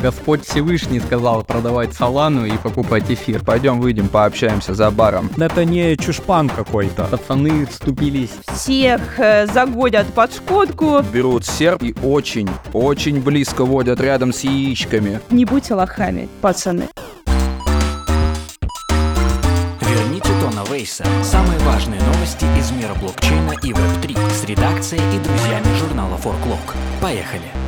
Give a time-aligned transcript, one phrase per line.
[0.00, 3.44] Господь Всевышний сказал продавать салану и покупать эфир.
[3.44, 5.30] Пойдем выйдем, пообщаемся за баром.
[5.36, 7.04] Это не чушпан какой-то.
[7.04, 8.30] Пацаны вступились.
[8.54, 11.02] Всех э, загодят под шкодку.
[11.12, 15.20] Берут серп и очень, очень близко водят рядом с яичками.
[15.30, 16.88] Не будьте лохами, пацаны.
[19.82, 21.04] Верните Тона Вейса.
[21.22, 26.74] Самые важные новости из мира блокчейна и Web3 с редакцией и друзьями журнала Forklog.
[27.02, 27.59] Поехали!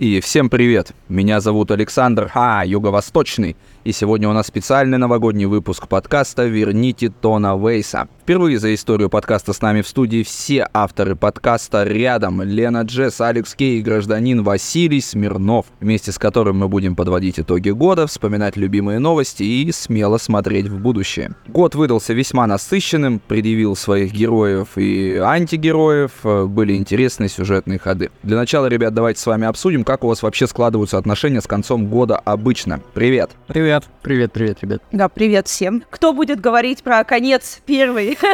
[0.00, 0.94] И всем привет!
[1.10, 3.54] Меня зовут Александр, а, Юго-Восточный.
[3.82, 8.08] И сегодня у нас специальный новогодний выпуск подкаста «Верните Тона Вейса».
[8.20, 12.42] Впервые за историю подкаста с нами в студии все авторы подкаста рядом.
[12.42, 17.70] Лена Джесс, Алекс Кей и гражданин Василий Смирнов, вместе с которым мы будем подводить итоги
[17.70, 21.34] года, вспоминать любимые новости и смело смотреть в будущее.
[21.48, 28.10] Год выдался весьма насыщенным, предъявил своих героев и антигероев, э, были интересные сюжетные ходы.
[28.22, 31.86] Для начала, ребят, давайте с вами обсудим, как у вас вообще складываются отношения с концом
[31.86, 32.80] года обычно.
[32.92, 33.30] Привет!
[33.46, 33.69] Привет.
[34.02, 34.82] Привет, привет, ребят.
[34.90, 35.84] Да, привет всем.
[35.90, 38.18] Кто будет говорить про конец первый?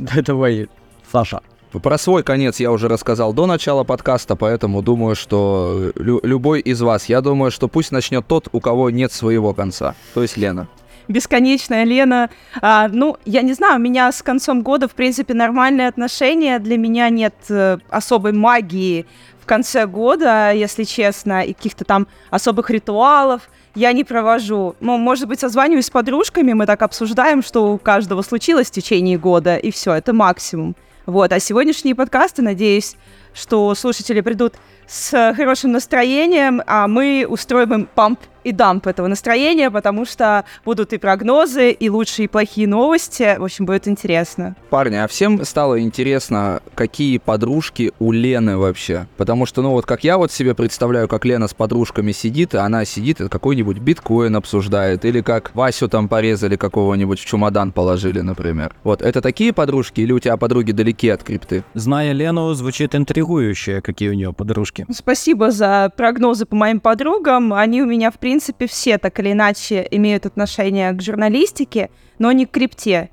[0.00, 0.68] Да давай,
[1.12, 1.42] Саша.
[1.70, 6.80] Про свой конец я уже рассказал до начала подкаста, поэтому думаю, что лю- любой из
[6.80, 10.68] вас, я думаю, что пусть начнет тот, у кого нет своего конца, то есть Лена.
[11.06, 12.30] Бесконечная Лена.
[12.62, 16.58] А, ну, я не знаю, у меня с концом года, в принципе, нормальные отношения.
[16.60, 19.06] Для меня нет э, особой магии
[19.40, 24.74] в конце года, если честно, и каких-то там особых ритуалов я не провожу.
[24.80, 29.18] Ну, может быть, созваниваюсь с подружками, мы так обсуждаем, что у каждого случилось в течение
[29.18, 30.76] года, и все, это максимум.
[31.06, 32.96] Вот, а сегодняшние подкасты, надеюсь,
[33.34, 34.54] что слушатели придут
[34.90, 40.92] с хорошим настроением, а мы устроим им памп и дамп этого настроения, потому что будут
[40.92, 43.36] и прогнозы, и лучшие, и плохие новости.
[43.38, 44.56] В общем, будет интересно.
[44.70, 49.06] Парни, а всем стало интересно, какие подружки у Лены вообще?
[49.16, 52.58] Потому что, ну вот как я вот себе представляю, как Лена с подружками сидит, и
[52.58, 58.20] она сидит и какой-нибудь биткоин обсуждает, или как Васю там порезали какого-нибудь в чемодан положили,
[58.20, 58.74] например.
[58.84, 61.62] Вот, это такие подружки, или у тебя подруги далеки от крипты?
[61.74, 64.79] Зная Лену, звучит интригующе, какие у нее подружки.
[64.90, 67.52] Спасибо за прогнозы по моим подругам.
[67.52, 72.46] Они у меня, в принципе, все так или иначе имеют отношение к журналистике, но не
[72.46, 73.10] к крипте.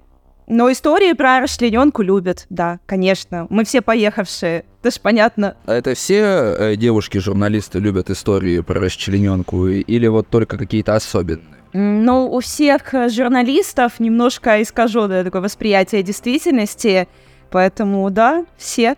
[0.50, 3.48] Но истории про расчлененку любят, да, конечно.
[3.50, 5.58] Мы все поехавшие, это ж понятно.
[5.66, 11.58] А это все э, девушки-журналисты любят истории про расчлененку, или вот только какие-то особенные?
[11.74, 17.10] Ну, у всех журналистов немножко искаженное такое восприятие действительности,
[17.52, 18.96] поэтому, да, все.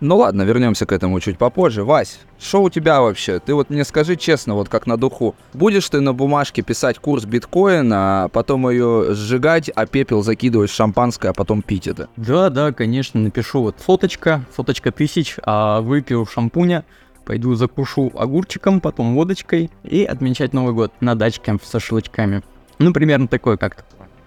[0.00, 1.82] Ну ладно, вернемся к этому чуть попозже.
[1.82, 3.38] Вась, что у тебя вообще?
[3.38, 5.34] Ты вот мне скажи честно, вот как на духу.
[5.54, 10.74] Будешь ты на бумажке писать курс биткоина, а потом ее сжигать, а пепел закидывать в
[10.74, 12.10] шампанское, а потом пить это?
[12.18, 16.84] Да, да, конечно, напишу вот соточка, соточка тысяч, а выпью шампуня,
[17.24, 22.42] пойду закушу огурчиком, потом водочкой и отмечать Новый год на дачке с шашлычками.
[22.78, 23.82] Ну, примерно такое как-то.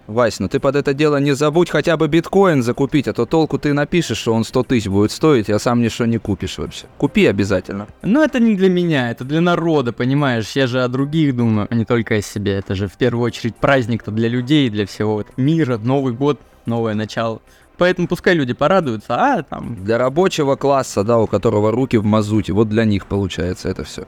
[0.10, 3.60] Вась, ну ты под это дело не забудь хотя бы биткоин закупить, а то толку
[3.60, 6.88] ты напишешь, что он 100 тысяч будет стоить, а сам ничего не купишь вообще.
[6.98, 7.86] Купи обязательно.
[8.02, 10.52] Но это не для меня, это для народа, понимаешь?
[10.56, 12.54] Я же о других думаю, а не только о себе.
[12.54, 17.40] Это же в первую очередь праздник-то для людей, для всего мира, Новый год, новое начало.
[17.78, 19.84] Поэтому пускай люди порадуются, а там...
[19.86, 24.08] Для рабочего класса, да, у которого руки в мазуте, вот для них получается это все.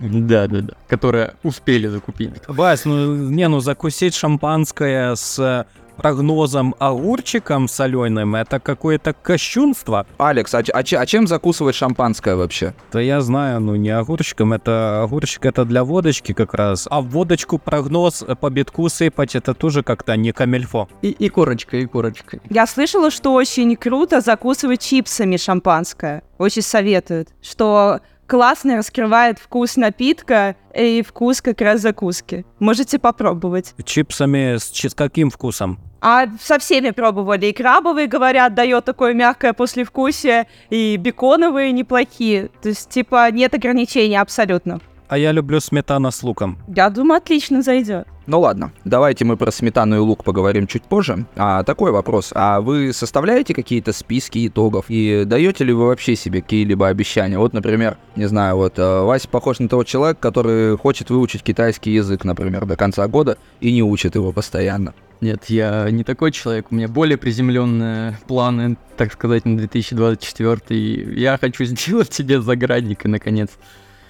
[0.00, 0.74] Да, да, да.
[0.88, 2.32] Которые успели закупить.
[2.48, 5.66] Вась, ну не, ну закусить шампанское с
[6.00, 10.06] прогнозом огурчиком соленым, это какое-то кощунство.
[10.16, 12.74] Алекс, а, а а чем закусывать шампанское вообще?
[12.90, 16.88] Да я знаю, ну не огурчиком, это огурчик это для водочки как раз.
[16.90, 20.88] А в водочку прогноз по битку сыпать, это тоже как-то не камельфо.
[21.02, 22.40] И, и корочка, и корочка.
[22.48, 26.22] Я слышала, что очень круто закусывать чипсами шампанское.
[26.38, 28.00] Очень советуют, что
[28.30, 32.46] классно раскрывает вкус напитка и вкус как раз закуски.
[32.60, 33.74] Можете попробовать.
[33.84, 35.80] Чипсами с, с каким вкусом?
[36.00, 37.46] А со всеми пробовали.
[37.46, 42.50] И крабовые, говорят, дает такое мягкое послевкусие, и беконовые неплохие.
[42.62, 44.80] То есть, типа, нет ограничений абсолютно.
[45.10, 46.56] А я люблю сметана с луком.
[46.68, 48.06] Я думаю, отлично зайдет.
[48.28, 51.26] Ну ладно, давайте мы про сметану и лук поговорим чуть позже.
[51.34, 56.42] А такой вопрос, а вы составляете какие-то списки итогов и даете ли вы вообще себе
[56.42, 57.38] какие-либо обещания?
[57.38, 61.90] Вот, например, не знаю, вот э, Вася похож на того человека, который хочет выучить китайский
[61.90, 64.94] язык, например, до конца года и не учит его постоянно.
[65.20, 66.66] Нет, я не такой человек.
[66.70, 70.60] У меня более приземленные планы, так сказать, на 2024.
[70.68, 73.50] И я хочу сделать себе заградник и, наконец,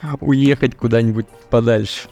[0.20, 2.08] уехать куда-нибудь подальше.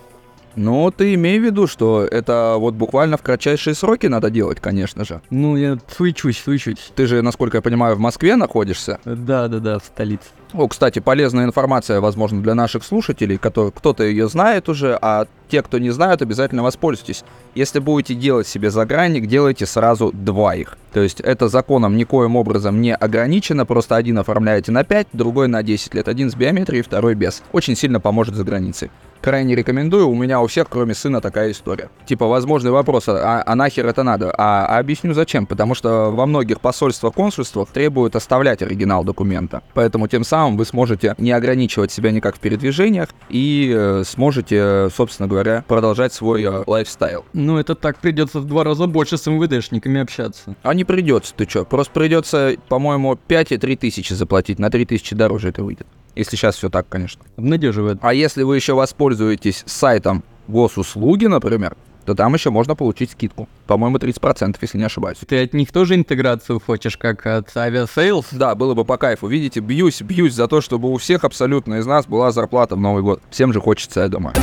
[0.57, 5.05] Ну, ты имей в виду, что это вот буквально в кратчайшие сроки надо делать, конечно
[5.05, 5.21] же.
[5.31, 6.91] Ну, я суечусь, суечусь.
[6.97, 8.99] Ты же, насколько я понимаю, в Москве находишься.
[9.05, 10.27] Да-да-да, в столице.
[10.55, 15.63] О, кстати, полезная информация, возможно, для наших слушателей, которые кто-то ее знает уже, а те,
[15.63, 17.23] кто не знают, обязательно воспользуйтесь.
[17.55, 20.79] Если будете делать себе загранник, делайте сразу два их.
[20.93, 25.63] То есть это законом никоим образом не ограничено, просто один оформляете на 5, другой на
[25.63, 26.09] 10 лет.
[26.09, 27.43] Один с биометрией, второй без.
[27.53, 28.91] Очень сильно поможет за границей.
[29.21, 31.91] Крайне рекомендую, у меня у всех, кроме сына, такая история.
[32.07, 34.33] Типа, возможный вопрос, а, а нахер это надо?
[34.37, 35.47] А, а объясню зачем.
[35.47, 39.63] Потому что во многих посольствах, консульствах требуют оставлять оригинал документа.
[39.75, 45.29] Поэтому тем самым вы сможете не ограничивать себя никак в передвижениях и э, сможете, собственно
[45.29, 47.25] говоря, продолжать свой э, лайфстайл.
[47.33, 50.55] Ну, это так придется в два раза больше с МВДшниками общаться.
[50.63, 51.65] А не придется, ты чё?
[51.65, 54.59] Просто придется, по-моему, 5 и 3 тысячи заплатить.
[54.59, 55.87] На 3 тысячи дороже это выйдет.
[56.19, 57.23] Если сейчас все так, конечно.
[57.37, 57.99] Обнадеживает.
[58.03, 61.77] А если вы еще воспользуетесь сайтом госуслуги, например,
[62.07, 63.49] то там еще можно получить скидку.
[63.69, 65.19] По-моему, 30%, если не ошибаюсь.
[65.29, 68.27] Ты от них тоже интеграцию хочешь, как от Aviasales?
[68.33, 69.29] Да, было бы по кайфу.
[69.29, 73.05] Видите, бьюсь, бьюсь за то, чтобы у всех абсолютно из нас была зарплата в Новый
[73.05, 73.23] год.
[73.31, 74.35] Всем же хочется, я думаю.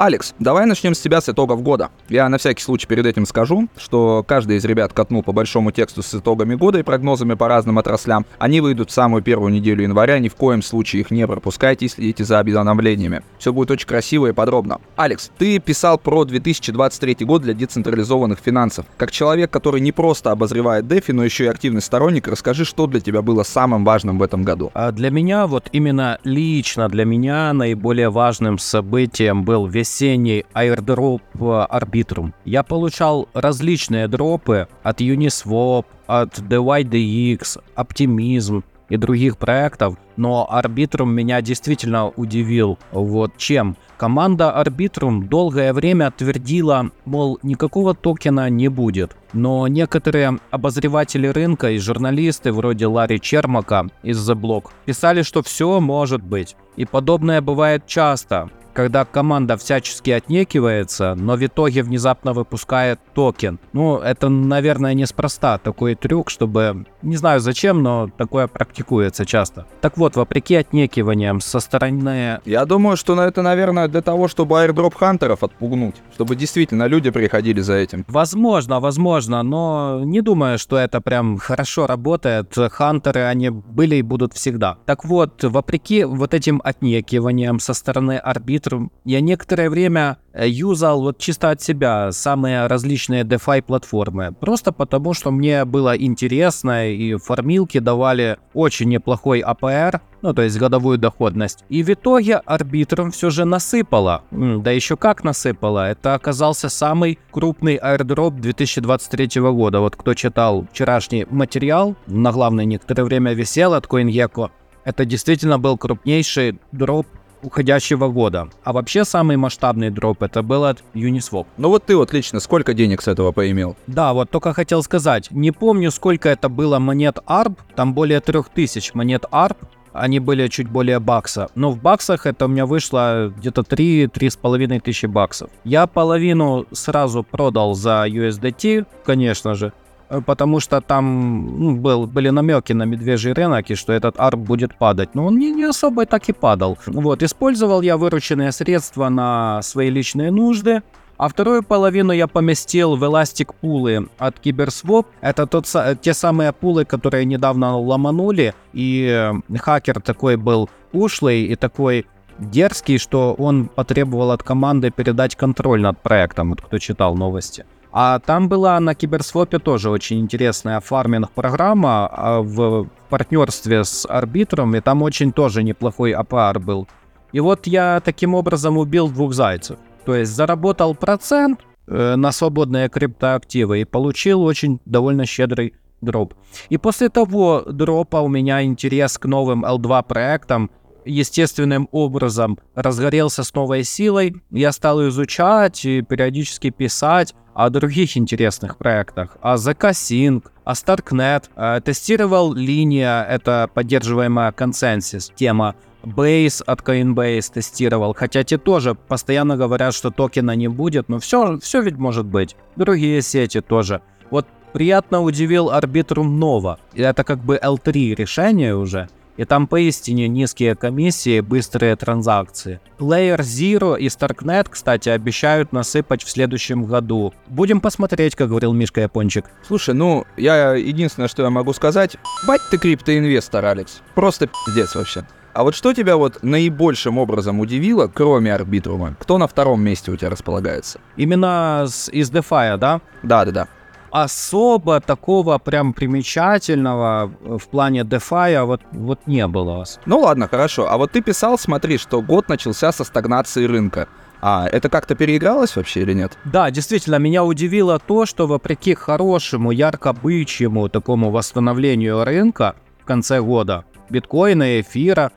[0.00, 1.90] Алекс, давай начнем с тебя с итогов года.
[2.08, 6.02] Я на всякий случай перед этим скажу, что каждый из ребят катнул по большому тексту
[6.02, 8.24] с итогами года и прогнозами по разным отраслям.
[8.38, 11.88] Они выйдут в самую первую неделю января, ни в коем случае их не пропускайте и
[11.90, 13.20] следите за обновлениями.
[13.38, 14.78] Все будет очень красиво и подробно.
[14.96, 18.86] Алекс, ты писал про 2023 год для децентрализованных финансов.
[18.96, 23.00] Как человек, который не просто обозревает DeFi, но еще и активный сторонник, расскажи, что для
[23.00, 24.70] тебя было самым важным в этом году.
[24.72, 31.20] А для меня, вот именно лично для меня наиболее важным событием был весь весенний airdrop
[31.34, 32.32] Arbitrum.
[32.44, 41.40] Я получал различные дропы от Uniswap, от DYDX, Optimism и других проектов, но Arbitrum меня
[41.42, 42.78] действительно удивил.
[42.92, 43.76] Вот чем.
[43.96, 49.16] Команда Arbitrum долгое время твердила, мол, никакого токена не будет.
[49.32, 55.80] Но некоторые обозреватели рынка и журналисты вроде Ларри Чермака из The Block писали, что все
[55.80, 56.56] может быть.
[56.76, 63.58] И подобное бывает часто когда команда всячески отнекивается, но в итоге внезапно выпускает токен.
[63.72, 66.86] Ну, это, наверное, неспроста такой трюк, чтобы...
[67.02, 69.66] Не знаю зачем, но такое практикуется часто.
[69.80, 72.40] Так вот, вопреки отнекиваниям со стороны...
[72.44, 75.96] Я думаю, что на это, наверное, для того, чтобы airdrop хантеров отпугнуть.
[76.14, 78.04] Чтобы действительно люди приходили за этим.
[78.08, 82.54] Возможно, возможно, но не думаю, что это прям хорошо работает.
[82.54, 84.78] Хантеры, они были и будут всегда.
[84.86, 88.18] Так вот, вопреки вот этим отнекиваниям со стороны
[88.60, 94.32] арбитров, я некоторое время э, юзал вот чисто от себя самые различные DeFi платформы.
[94.32, 100.58] Просто потому, что мне было интересно и формилки давали очень неплохой APR, ну то есть
[100.58, 101.64] годовую доходность.
[101.68, 104.22] И в итоге арбитром все же насыпало.
[104.30, 105.90] Да еще как насыпало.
[105.90, 109.80] Это оказался самый крупный airdrop 2023 года.
[109.80, 114.50] Вот кто читал вчерашний материал, на главное некоторое время висел от CoinGecko,
[114.84, 117.06] это действительно был крупнейший дроп
[117.42, 118.48] уходящего года.
[118.64, 121.46] А вообще самый масштабный дроп это был от Uniswap.
[121.56, 123.76] Ну вот ты вот лично сколько денег с этого поимел?
[123.86, 125.30] Да, вот только хотел сказать.
[125.30, 127.58] Не помню, сколько это было монет ARB.
[127.76, 129.56] Там более 3000 монет ARB.
[129.92, 131.48] Они были чуть более бакса.
[131.54, 135.50] Но в баксах это у меня вышло где-то 3-3,5 тысячи баксов.
[135.64, 139.72] Я половину сразу продал за USDT, конечно же.
[140.10, 144.40] Э, потому что там ну, был, были намеки на медвежий рынок, и что этот арб
[144.40, 145.14] будет падать.
[145.14, 146.76] Но он не, не особо так и падал.
[146.86, 150.82] Вот, использовал я вырученные средства на свои личные нужды,
[151.16, 155.06] а вторую половину я поместил в эластик пулы от Киберсвоп.
[155.20, 155.66] Это тот,
[156.00, 162.06] те самые пулы, которые недавно ломанули, и э, хакер такой был ушлый и такой
[162.38, 167.64] дерзкий, что он потребовал от команды передать контроль над проектом, вот кто читал новости.
[167.92, 174.80] А там была на Киберсвопе тоже очень интересная фарминг-программа а, в партнерстве с арбитром, и
[174.80, 176.86] там очень тоже неплохой APR был.
[177.32, 179.78] И вот я таким образом убил двух зайцев.
[180.04, 186.34] То есть заработал процент э, на свободные криптоактивы и получил очень довольно щедрый дроп.
[186.68, 190.70] И после того дропа у меня интерес к новым L2 проектам
[191.04, 194.36] естественным образом разгорелся с новой силой.
[194.50, 201.80] Я стал изучать и периодически писать о других интересных проектах, о ZK о StarkNet, э,
[201.84, 209.92] тестировал линия, это поддерживаемая консенсус, тема Base от Coinbase тестировал, хотя те тоже постоянно говорят,
[209.92, 212.56] что токена не будет, но все, все ведь может быть.
[212.76, 214.00] Другие сети тоже.
[214.30, 216.78] Вот приятно удивил Arbitrum Nova.
[216.94, 219.08] Это как бы L3 решение уже.
[219.40, 222.78] И там поистине низкие комиссии, быстрые транзакции.
[222.98, 227.32] Layer Zero и Starknet, кстати, обещают насыпать в следующем году.
[227.46, 229.46] Будем посмотреть, как говорил Мишка Япончик.
[229.66, 234.02] Слушай, ну, я единственное, что я могу сказать, бать ты криптоинвестор, Алекс.
[234.14, 235.24] Просто пиздец вообще.
[235.54, 239.16] А вот что тебя вот наибольшим образом удивило, кроме арбитрума?
[239.18, 241.00] Кто на втором месте у тебя располагается?
[241.16, 243.00] Именно с, из DeFi, да?
[243.22, 243.68] Да-да-да.
[244.10, 249.84] Особо такого прям примечательного в плане DeFi вот, вот не было.
[250.06, 250.88] Ну ладно, хорошо.
[250.90, 254.08] А вот ты писал, смотри, что год начался со стагнации рынка.
[254.42, 256.38] А это как-то переигралось вообще или нет?
[256.44, 263.84] Да, действительно, меня удивило то, что вопреки хорошему, ярко-бычьему такому восстановлению рынка в конце года,
[264.08, 265.30] биткоина, эфира,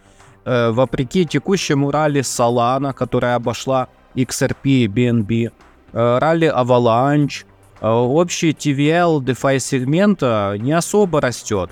[0.46, 5.52] э, вопреки текущему ралли Solana, которая обошла XRP, BNB,
[5.92, 7.44] э, ралли Avalanche,
[7.90, 11.72] общий TVL DeFi сегмента не особо растет.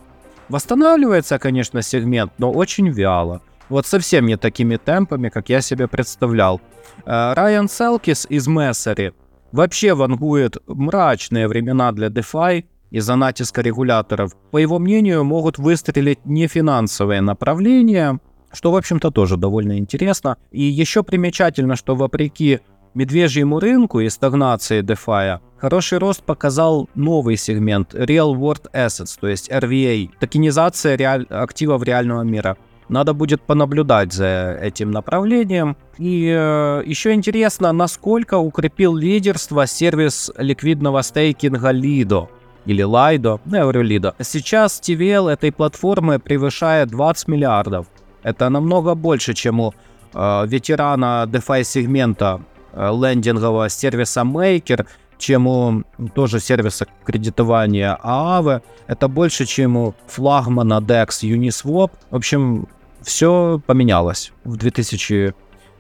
[0.50, 3.42] Восстанавливается, конечно, сегмент, но очень вяло.
[3.70, 6.60] Вот совсем не такими темпами, как я себе представлял.
[7.06, 9.14] Э, Райан Селкис из Мессери
[9.54, 14.36] вообще вангует мрачные времена для DeFi из-за натиска регуляторов.
[14.52, 18.20] По его мнению, могут выстрелить нефинансовые направления,
[18.52, 20.36] что, в общем-то, тоже довольно интересно.
[20.52, 22.60] И еще примечательно, что вопреки
[22.94, 29.50] медвежьему рынку и стагнации DeFi, хороший рост показал новый сегмент Real World Assets, то есть
[29.50, 31.26] RVA, токенизация реаль...
[31.30, 32.58] активов реального мира.
[32.90, 35.78] Надо будет понаблюдать за этим направлением.
[35.98, 42.28] И э, еще интересно, насколько укрепил лидерство сервис ликвидного стейкинга Lido
[42.66, 44.14] или Lido, ну я говорю Lido.
[44.20, 47.88] Сейчас TVL этой платформы превышает 20 миллиардов.
[48.24, 49.74] Это намного больше, чем у
[50.14, 52.42] э, ветерана DeFi сегмента
[52.74, 54.86] лендингового сервиса Maker,
[55.18, 55.84] чем у
[56.16, 58.62] тоже сервиса кредитования Aave.
[58.88, 61.92] Это больше, чем у флагмана DEX Uniswap.
[62.10, 62.68] В общем,
[63.02, 64.58] все поменялось в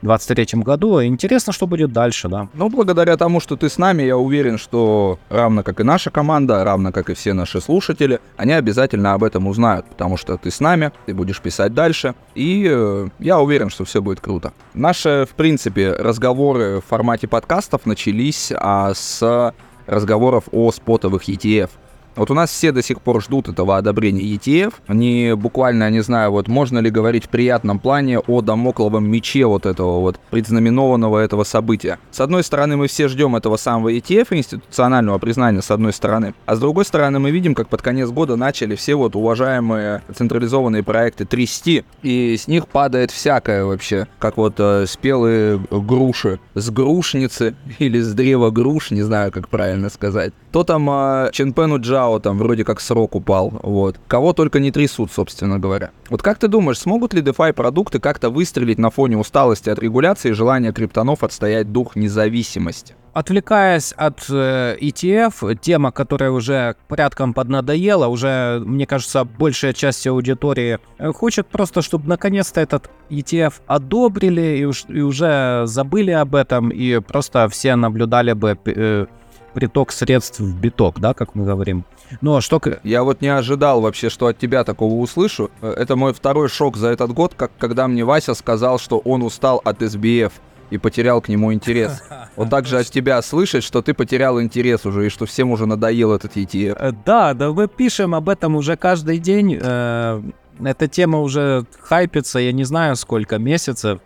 [0.01, 1.03] 2023 году.
[1.03, 2.47] Интересно, что будет дальше, да.
[2.53, 6.63] Ну, благодаря тому, что ты с нами, я уверен, что равно как и наша команда,
[6.63, 10.59] равно как и все наши слушатели, они обязательно об этом узнают, потому что ты с
[10.59, 14.53] нами, ты будешь писать дальше, и э, я уверен, что все будет круто.
[14.73, 19.53] Наши, в принципе, разговоры в формате подкастов начались а, с
[19.87, 21.69] разговоров о спотовых ETF.
[22.15, 24.73] Вот у нас все до сих пор ждут этого одобрения ETF.
[24.87, 29.65] Они буквально, не знаю, вот можно ли говорить в приятном плане о домокловом мече вот
[29.65, 31.99] этого вот предзнаменованного этого события.
[32.11, 36.33] С одной стороны, мы все ждем этого самого ETF, институционального признания, с одной стороны.
[36.45, 40.83] А с другой стороны, мы видим, как под конец года начали все вот уважаемые централизованные
[40.83, 44.07] проекты трясти, и с них падает всякое вообще.
[44.19, 49.89] Как вот э, спелые груши с грушницы или с древа груш, не знаю, как правильно
[49.89, 50.33] сказать.
[50.51, 53.99] То там э, Ченпену Джа Дао там вроде как срок упал, вот.
[54.07, 55.91] Кого только не трясут, собственно говоря.
[56.09, 60.29] Вот как ты думаешь, смогут ли DeFi продукты как-то выстрелить на фоне усталости от регуляции
[60.29, 62.95] и желания криптонов отстоять дух независимости?
[63.13, 70.79] Отвлекаясь от э, ETF, тема, которая уже порядком поднадоела, уже, мне кажется, большая часть аудитории
[70.97, 76.69] э, хочет просто, чтобы наконец-то этот ETF одобрили и, уж, и уже забыли об этом,
[76.69, 79.05] и просто все наблюдали бы э,
[79.53, 81.85] приток средств в биток, да, как мы говорим.
[82.21, 82.61] Ну а что...
[82.83, 85.49] Я вот не ожидал вообще, что от тебя такого услышу.
[85.61, 89.23] Э, это мой второй шок за этот год, как когда мне Вася сказал, что он
[89.23, 90.31] устал от SBF
[90.69, 92.01] и потерял к нему интерес.
[92.37, 95.65] Вот так же от тебя слышать, что ты потерял интерес уже, и что всем уже
[95.65, 96.77] надоел этот ETF.
[96.79, 99.59] Э, да, да, мы пишем об этом уже каждый день.
[99.61, 100.21] Э,
[100.63, 103.99] эта тема уже хайпится, я не знаю сколько месяцев.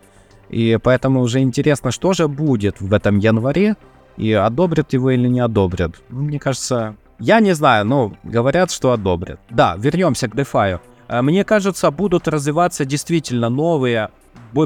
[0.48, 3.76] И поэтому уже интересно, что же будет в этом январе
[4.16, 5.92] и одобрят его или не одобрят.
[6.08, 9.40] Мне кажется, я не знаю, но говорят, что одобрят.
[9.50, 10.80] Да, вернемся к DeFi.
[11.08, 14.10] Э, мне кажется, будут развиваться действительно новые,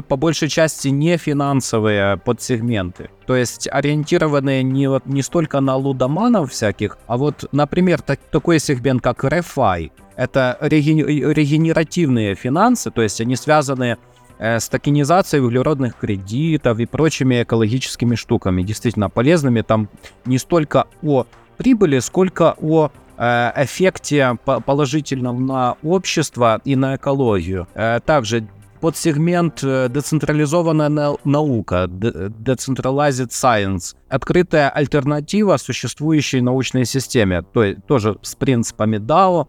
[0.07, 3.09] по большей части не финансовые подсегменты.
[3.25, 8.59] То есть ориентированные не, вот, не столько на лудоманов всяких, а вот, например, так, такой
[8.59, 9.91] сегмент, как ReFi.
[10.15, 13.97] Это регенеративные финансы, то есть они связаны
[14.41, 19.61] Э, с токенизацией углеродных кредитов и прочими экологическими штуками, действительно полезными.
[19.61, 19.87] Там
[20.25, 27.67] не столько о прибыли, сколько о э, эффекте положительном на общество и на экологию.
[27.75, 28.47] Э, также
[28.81, 38.97] подсегмент децентрализованная наука, decentralized science, открытая альтернатива существующей научной системе, то есть тоже с принципами
[38.97, 39.45] DAO,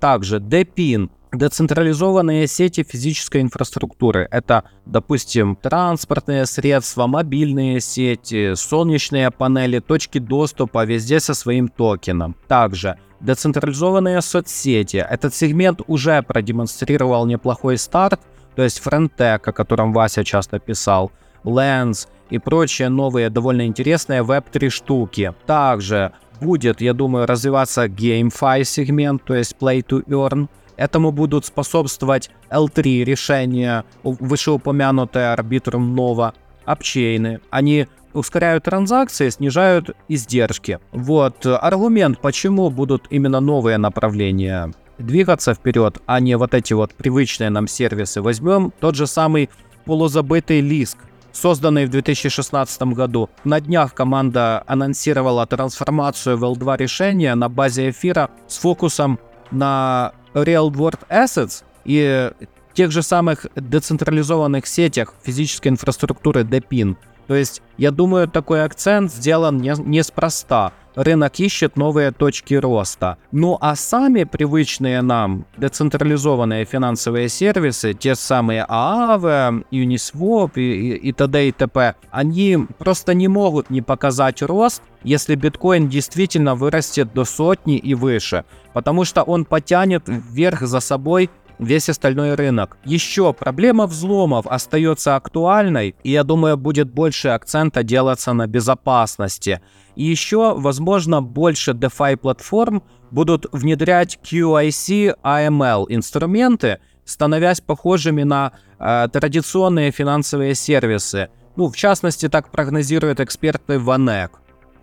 [0.00, 10.18] также DePIN, Децентрализованные сети физической инфраструктуры— это, допустим, транспортные средства, мобильные сети, солнечные панели, точки
[10.18, 12.34] доступа, везде со своим токеном.
[12.48, 14.96] Также Децентрализованные соцсети.
[14.96, 18.20] Этот сегмент уже продемонстрировал неплохой старт,
[18.56, 21.12] то есть Френтек, о котором Вася часто писал,
[21.44, 25.34] Lens и прочие новые довольно интересные Web3 штуки.
[25.46, 30.48] Также будет, я думаю, развиваться GameFi сегмент, то есть Play to Earn.
[30.80, 36.32] Этому будут способствовать L3 решения, вышеупомянутые арбитром Nova,
[36.64, 37.40] апчейны.
[37.50, 40.78] Они ускоряют транзакции, снижают издержки.
[40.92, 47.50] Вот аргумент, почему будут именно новые направления двигаться вперед, а не вот эти вот привычные
[47.50, 48.22] нам сервисы.
[48.22, 49.50] Возьмем тот же самый
[49.84, 50.96] полузабытый Лиск,
[51.30, 53.28] созданный в 2016 году.
[53.44, 59.18] На днях команда анонсировала трансформацию в L2 решения на базе эфира с фокусом
[59.50, 62.30] на Real World Assets и
[62.72, 66.96] тех же самых децентрализованных сетях физической инфраструктуры DePIN.
[67.30, 73.18] То есть, я думаю, такой акцент сделан не, неспроста рынок ищет новые точки роста.
[73.32, 81.12] Ну а сами привычные нам децентрализованные финансовые сервисы, те самые Aave, Uniswap и, и, и
[81.12, 81.48] т.д.
[81.48, 87.78] и т.п., они просто не могут не показать рост, если биткоин действительно вырастет до сотни
[87.78, 91.30] и выше, потому что он потянет вверх за собой
[91.60, 92.78] весь остальной рынок.
[92.84, 99.60] Еще проблема взломов остается актуальной, и я думаю, будет больше акцента делаться на безопасности.
[99.94, 109.08] И еще, возможно, больше DeFi платформ будут внедрять QIC AML инструменты, становясь похожими на э,
[109.12, 111.28] традиционные финансовые сервисы.
[111.56, 114.30] Ну, в частности, так прогнозируют эксперты Vanek.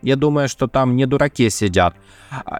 [0.02, 1.96] Я думаю, что там не дураки сидят.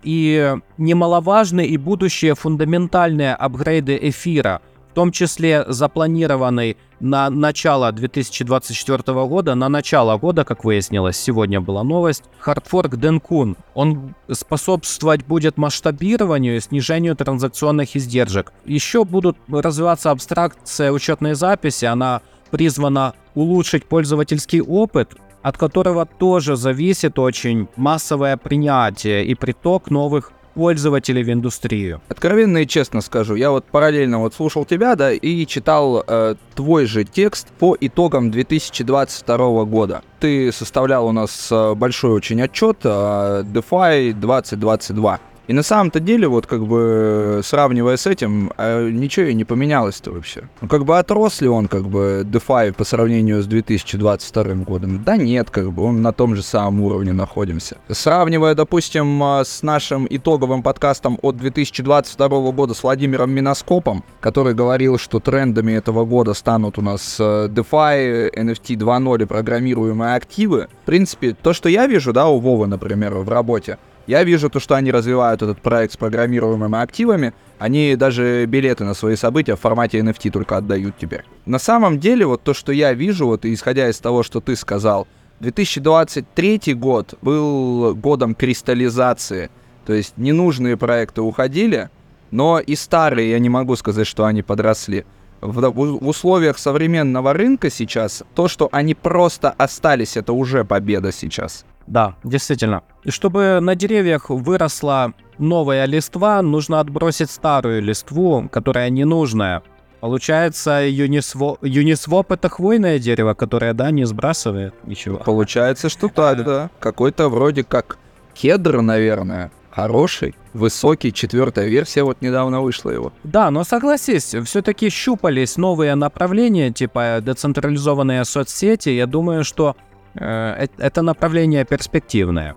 [0.04, 9.54] И немаловажны и будущие фундаментальные апгрейды эфира, в том числе запланированный на начало 2024 года,
[9.54, 13.56] на начало года, как выяснилось, сегодня была новость, хардфорк Денкун.
[13.76, 18.52] Он способствовать будет масштабированию и снижению транзакционных издержек.
[18.66, 25.16] Еще будут развиваться абстракция учетной записи, она призвана улучшить пользовательский опыт,
[25.48, 32.02] от которого тоже зависит очень массовое принятие и приток новых пользователей в индустрию.
[32.10, 36.86] Откровенно и честно скажу, я вот параллельно вот слушал тебя, да, и читал э, твой
[36.86, 40.02] же текст по итогам 2022 года.
[40.20, 45.20] Ты составлял у нас э, большой очень отчет э, DeFi 2022.
[45.48, 50.12] И на самом-то деле, вот как бы сравнивая с этим, а, ничего и не поменялось-то
[50.12, 50.44] вообще.
[50.60, 55.04] Ну как бы отрос ли он как бы DeFi по сравнению с 2022 годом?
[55.06, 57.78] Да нет, как бы он на том же самом уровне находимся.
[57.90, 64.98] Сравнивая, допустим, а, с нашим итоговым подкастом от 2022 года с Владимиром Миноскопом, который говорил,
[64.98, 70.68] что трендами этого года станут у нас DeFi, NFT 2.0 и программируемые активы.
[70.84, 74.60] В принципе, то, что я вижу, да, у Вовы, например, в работе, я вижу то,
[74.60, 77.34] что они развивают этот проект с программируемыми активами.
[77.60, 81.26] Они даже билеты на свои события в формате NFT только отдают теперь.
[81.46, 85.08] На самом деле, вот то, что я вижу, вот исходя из того, что ты сказал,
[85.42, 89.52] 2023 год был годом кристаллизации.
[89.86, 91.90] То есть ненужные проекты уходили,
[92.32, 95.06] но и старые, я не могу сказать, что они подросли.
[95.42, 101.66] В, в условиях современного рынка сейчас, то, что они просто остались, это уже победа сейчас.
[101.88, 102.84] Да, действительно.
[103.04, 109.64] И чтобы на деревьях выросла новая листва, нужно отбросить старую листву, которая ненужная.
[110.00, 115.18] Получается, юнисвоп, юнисвоп это хвойное дерево, которое, да, не сбрасывает ничего.
[115.18, 116.70] Получается, что так, да.
[116.80, 117.98] Какой-то вроде как
[118.34, 119.52] кедр, наверное.
[119.72, 123.14] Хороший, высокий, четвертая версия вот недавно вышла его.
[123.24, 128.90] Да, но согласись, все-таки щупались новые направления, типа децентрализованные соцсети.
[128.90, 129.76] Я думаю, что
[130.20, 132.56] это направление перспективное.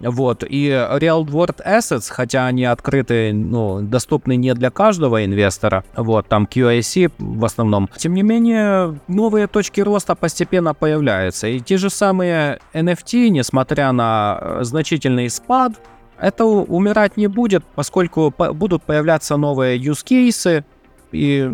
[0.00, 6.26] Вот, и Real World Assets, хотя они открыты, ну, доступны не для каждого инвестора, вот,
[6.26, 11.90] там QIC в основном, тем не менее, новые точки роста постепенно появляются, и те же
[11.90, 15.72] самые NFT, несмотря на э, значительный спад,
[16.18, 20.64] это умирать не будет, поскольку будут появляться новые use cases,
[21.12, 21.52] и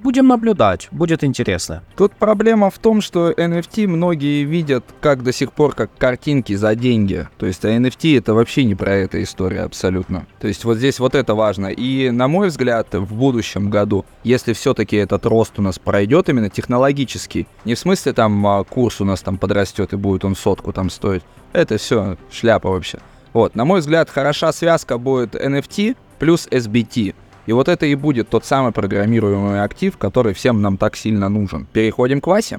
[0.00, 1.82] будем наблюдать, будет интересно.
[1.96, 6.74] Тут проблема в том, что NFT многие видят как до сих пор как картинки за
[6.74, 7.28] деньги.
[7.38, 10.26] То есть а NFT это вообще не про эту историю абсолютно.
[10.40, 11.68] То есть вот здесь вот это важно.
[11.68, 16.50] И на мой взгляд, в будущем году, если все-таки этот рост у нас пройдет именно
[16.50, 20.72] технологический, не в смысле там а, курс у нас там подрастет и будет он сотку
[20.72, 22.98] там стоить, это все шляпа вообще.
[23.32, 27.14] Вот, на мой взгляд, хороша связка будет NFT плюс SBT.
[27.46, 31.66] И вот это и будет тот самый программируемый актив, который всем нам так сильно нужен.
[31.72, 32.58] Переходим к Васе.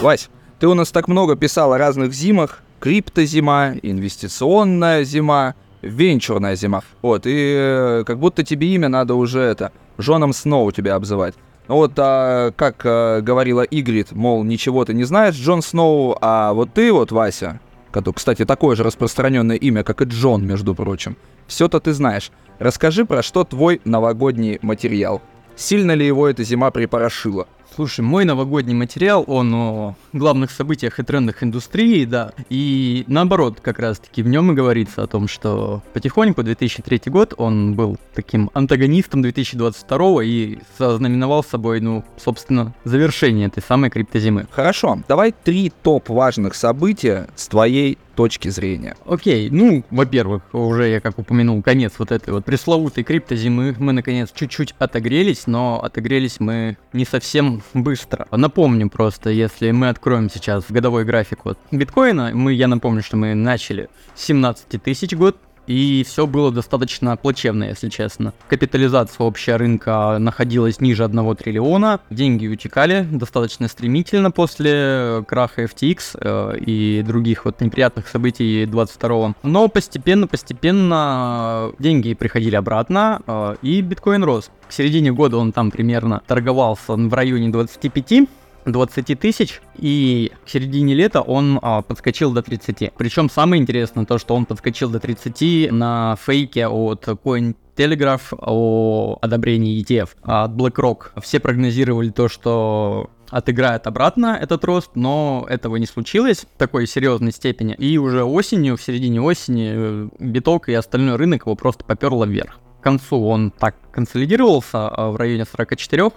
[0.00, 2.62] Вась, Ты у нас так много писал о разных зимах.
[2.80, 6.82] Криптозима, инвестиционная зима, венчурная зима.
[7.00, 11.34] Вот, и э, как будто тебе имя надо уже это, Джоном Сноу тебя обзывать.
[11.68, 16.52] Ну вот, а, как а, говорила Игрит, мол, ничего ты не знаешь, Джон Сноу, а
[16.52, 17.60] вот ты вот, Вася,
[17.94, 22.32] который, кстати, такое же распространенное имя, как и Джон, между прочим, все-то ты знаешь.
[22.58, 25.22] Расскажи, про что твой новогодний материал.
[25.54, 27.46] Сильно ли его эта зима припорошила?
[27.74, 32.32] Слушай, мой новогодний материал, он о главных событиях и трендах индустрии, да.
[32.48, 37.74] И наоборот, как раз-таки в нем и говорится о том, что потихоньку 2003 год, он
[37.74, 44.46] был таким антагонистом 2022 и сознаменовал собой, ну, собственно, завершение этой самой криптозимы.
[44.52, 48.96] Хорошо, давай три топ важных события с твоей точки зрения.
[49.06, 53.74] Окей, ну, во-первых, уже я как упомянул, конец вот этой вот пресловутой криптозимы.
[53.78, 58.26] Мы, наконец, чуть-чуть отогрелись, но отогрелись мы не совсем быстро.
[58.30, 63.34] Напомню просто, если мы откроем сейчас годовой график вот биткоина, мы, я напомню, что мы
[63.34, 68.32] начали с 17 тысяч год, и все было достаточно плачевно, если честно.
[68.48, 76.58] Капитализация общая рынка находилась ниже 1 триллиона, деньги утекали достаточно стремительно после краха FTX э,
[76.58, 84.50] и других вот неприятных событий 22 Но постепенно-постепенно деньги приходили обратно, э, и биткоин рос.
[84.68, 88.28] К середине года он там примерно торговался в районе 25
[88.66, 92.92] 20 тысяч, и к середине лета он а, подскочил до 30.
[92.96, 99.18] Причем самое интересное то, что он подскочил до 30 на фейке от Coin Telegraph о
[99.20, 101.20] одобрении ETF от BlackRock.
[101.20, 107.32] Все прогнозировали то, что отыграет обратно этот рост, но этого не случилось в такой серьезной
[107.32, 107.74] степени.
[107.74, 112.60] И уже осенью, в середине осени, э, биток и остальной рынок его просто поперло вверх.
[112.80, 116.10] К концу он так консолидировался а, в районе 44,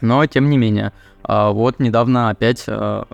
[0.00, 0.92] но тем не менее, а,
[1.26, 3.06] вот недавно опять а,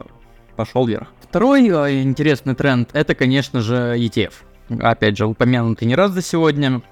[0.57, 1.09] пошел вверх.
[1.21, 4.33] Второй а, интересный тренд это, конечно же, ETF.
[4.81, 6.83] Опять же, упомянутый не раз за сегодня.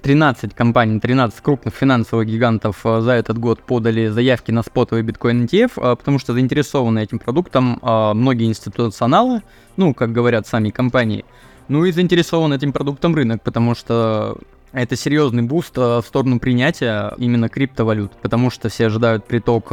[0.00, 5.96] 13 компаний, 13 крупных финансовых гигантов за этот год подали заявки на спотовый биткоин ETF,
[5.96, 9.42] потому что заинтересованы этим продуктом многие институционалы,
[9.76, 11.26] ну, как говорят сами компании,
[11.68, 14.38] ну и заинтересован этим продуктом рынок, потому что
[14.72, 19.72] это серьезный boost в сторону принятия именно криптовалют, потому что все ожидают приток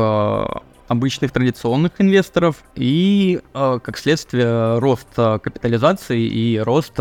[0.87, 6.95] обычных традиционных инвесторов и, э, как следствие, рост капитализации и рост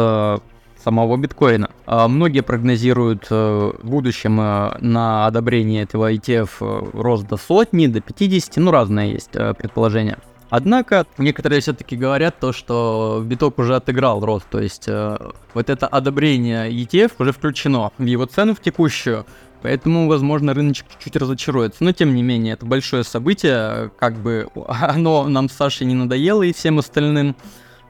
[0.83, 1.71] самого биткоина.
[1.87, 8.01] А многие прогнозируют э, в будущем э, на одобрение этого ETF рост до сотни, до
[8.01, 10.19] 50, ну разное есть предположение.
[10.51, 15.19] Однако некоторые все-таки говорят то, что биток уже отыграл рост, то есть э,
[15.53, 19.27] вот это одобрение ETF уже включено в его цену в текущую,
[19.61, 21.83] Поэтому, возможно, рыночек чуть-чуть разочаруется.
[21.83, 23.91] Но, тем не менее, это большое событие.
[23.99, 27.35] Как бы оно нам с Сашей не надоело и всем остальным.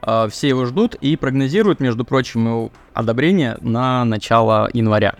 [0.01, 5.15] А, все его ждут и прогнозируют, между прочим, его одобрение на начало января.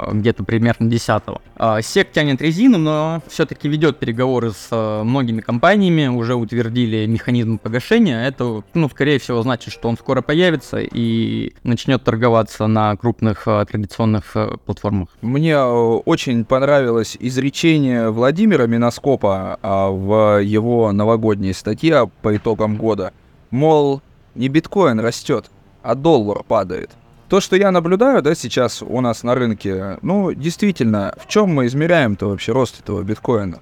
[0.00, 1.22] Э, где-то примерно 10
[1.56, 1.82] -го.
[1.82, 8.26] СЕК тянет резину, но все-таки ведет переговоры с э, многими компаниями, уже утвердили механизм погашения.
[8.26, 13.64] Это, ну, скорее всего, значит, что он скоро появится и начнет торговаться на крупных э,
[13.70, 15.08] традиционных платформах.
[15.20, 23.12] Мне очень понравилось изречение Владимира Миноскопа а, в его новогодней статье по итогам года.
[23.50, 24.02] Мол,
[24.34, 25.50] не биткоин растет,
[25.82, 26.90] а доллар падает.
[27.30, 31.66] То, что я наблюдаю, да, сейчас у нас на рынке, ну, действительно, в чем мы
[31.66, 33.60] измеряем-то вообще рост этого биткоина?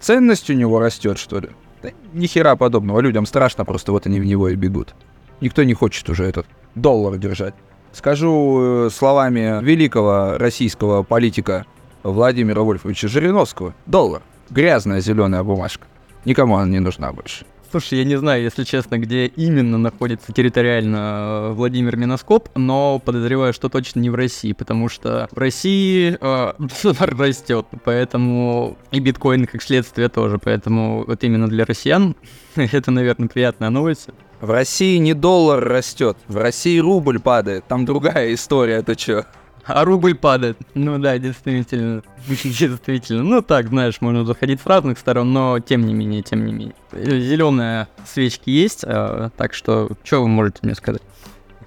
[0.00, 1.48] Ценность у него растет, что ли?
[1.82, 3.00] Да ни хера подобного.
[3.00, 4.94] Людям страшно, просто вот они в него и бегут.
[5.40, 7.54] Никто не хочет уже этот доллар держать.
[7.94, 11.64] Скажу э, словами великого российского политика
[12.02, 13.74] Владимира Вольфовича Жириновского.
[13.86, 14.20] Доллар.
[14.50, 15.86] Грязная зеленая бумажка.
[16.26, 17.46] Никому она не нужна больше.
[17.70, 23.52] Слушай, я не знаю, если честно, где именно находится территориально э, Владимир Миноскоп, но подозреваю,
[23.52, 26.52] что точно не в России, потому что в России э,
[27.16, 32.16] растет, поэтому и биткоин как следствие тоже, поэтому вот именно для россиян
[32.56, 34.08] это, наверное, приятная новость.
[34.40, 39.26] В России не доллар растет, в России рубль падает, там другая история, это что?
[39.64, 40.58] А рубль падает.
[40.74, 42.02] Ну да, действительно.
[42.28, 43.22] Действительно.
[43.22, 46.74] Ну так, знаешь, можно заходить с разных сторон, но тем не менее, тем не менее.
[46.92, 51.02] Зеленые свечки есть, э, так что, что вы можете мне сказать?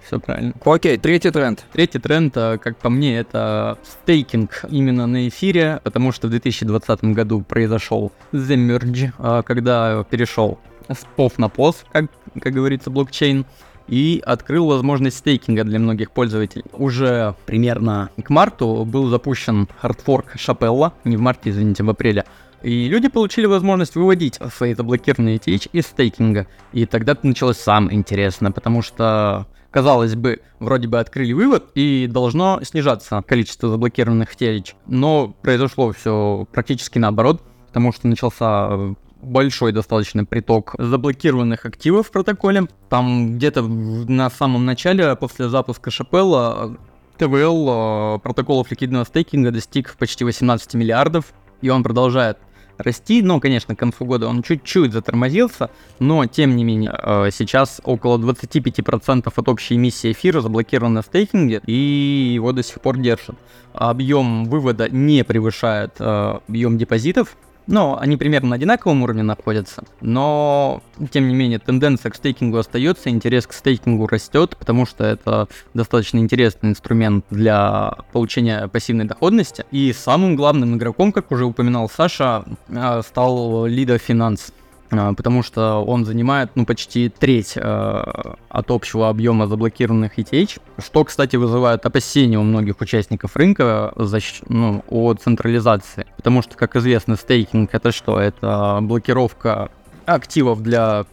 [0.05, 0.53] Все правильно.
[0.65, 1.63] Окей, третий тренд.
[1.71, 7.03] Третий тренд, э, как по мне, это стейкинг именно на эфире, потому что в 2020
[7.13, 12.05] году произошел The Merge, э, когда перешел с POF на POS, как,
[12.41, 13.45] как говорится, блокчейн
[13.87, 16.65] и открыл возможность стейкинга для многих пользователей.
[16.73, 22.25] Уже примерно к марту был запущен хардфорк Шапелла, не в марте, извините, в апреле,
[22.61, 26.47] И люди получили возможность выводить свои заблокированные ETH из стейкинга.
[26.71, 32.59] И тогда началось самое интересное, потому что казалось бы, вроде бы открыли вывод и должно
[32.63, 34.75] снижаться количество заблокированных ETH.
[34.85, 42.67] Но произошло все практически наоборот, потому что начался большой достаточно приток заблокированных активов в протоколе.
[42.89, 46.77] Там где-то на самом начале, после запуска Шапелла,
[47.17, 52.37] ТВЛ протоколов ликвидного стейкинга достиг почти 18 миллиардов, и он продолжает
[52.77, 57.81] расти, но, конечно, к концу года он чуть-чуть затормозился, но, тем не менее, э, сейчас
[57.83, 63.35] около 25% от общей эмиссии эфира заблокировано в стейкинге, и его до сих пор держат.
[63.73, 70.81] Объем вывода не превышает э, объем депозитов, но они примерно на одинаковом уровне находятся, но,
[71.11, 76.17] тем не менее, тенденция к стейкингу остается, интерес к стейкингу растет, потому что это достаточно
[76.17, 79.65] интересный инструмент для получения пассивной доходности.
[79.71, 84.51] И самым главным игроком, как уже упоминал Саша, э, стал Lido Finance.
[84.99, 88.03] А, потому что он занимает ну, почти треть э,
[88.49, 94.83] от общего объема заблокированных ETH, что, кстати, вызывает опасения у многих участников рынка за, ну,
[94.89, 96.05] о централизации.
[96.15, 98.19] Потому что, как известно, стейкинг это что?
[98.19, 99.69] Это блокировка
[100.05, 101.05] активов для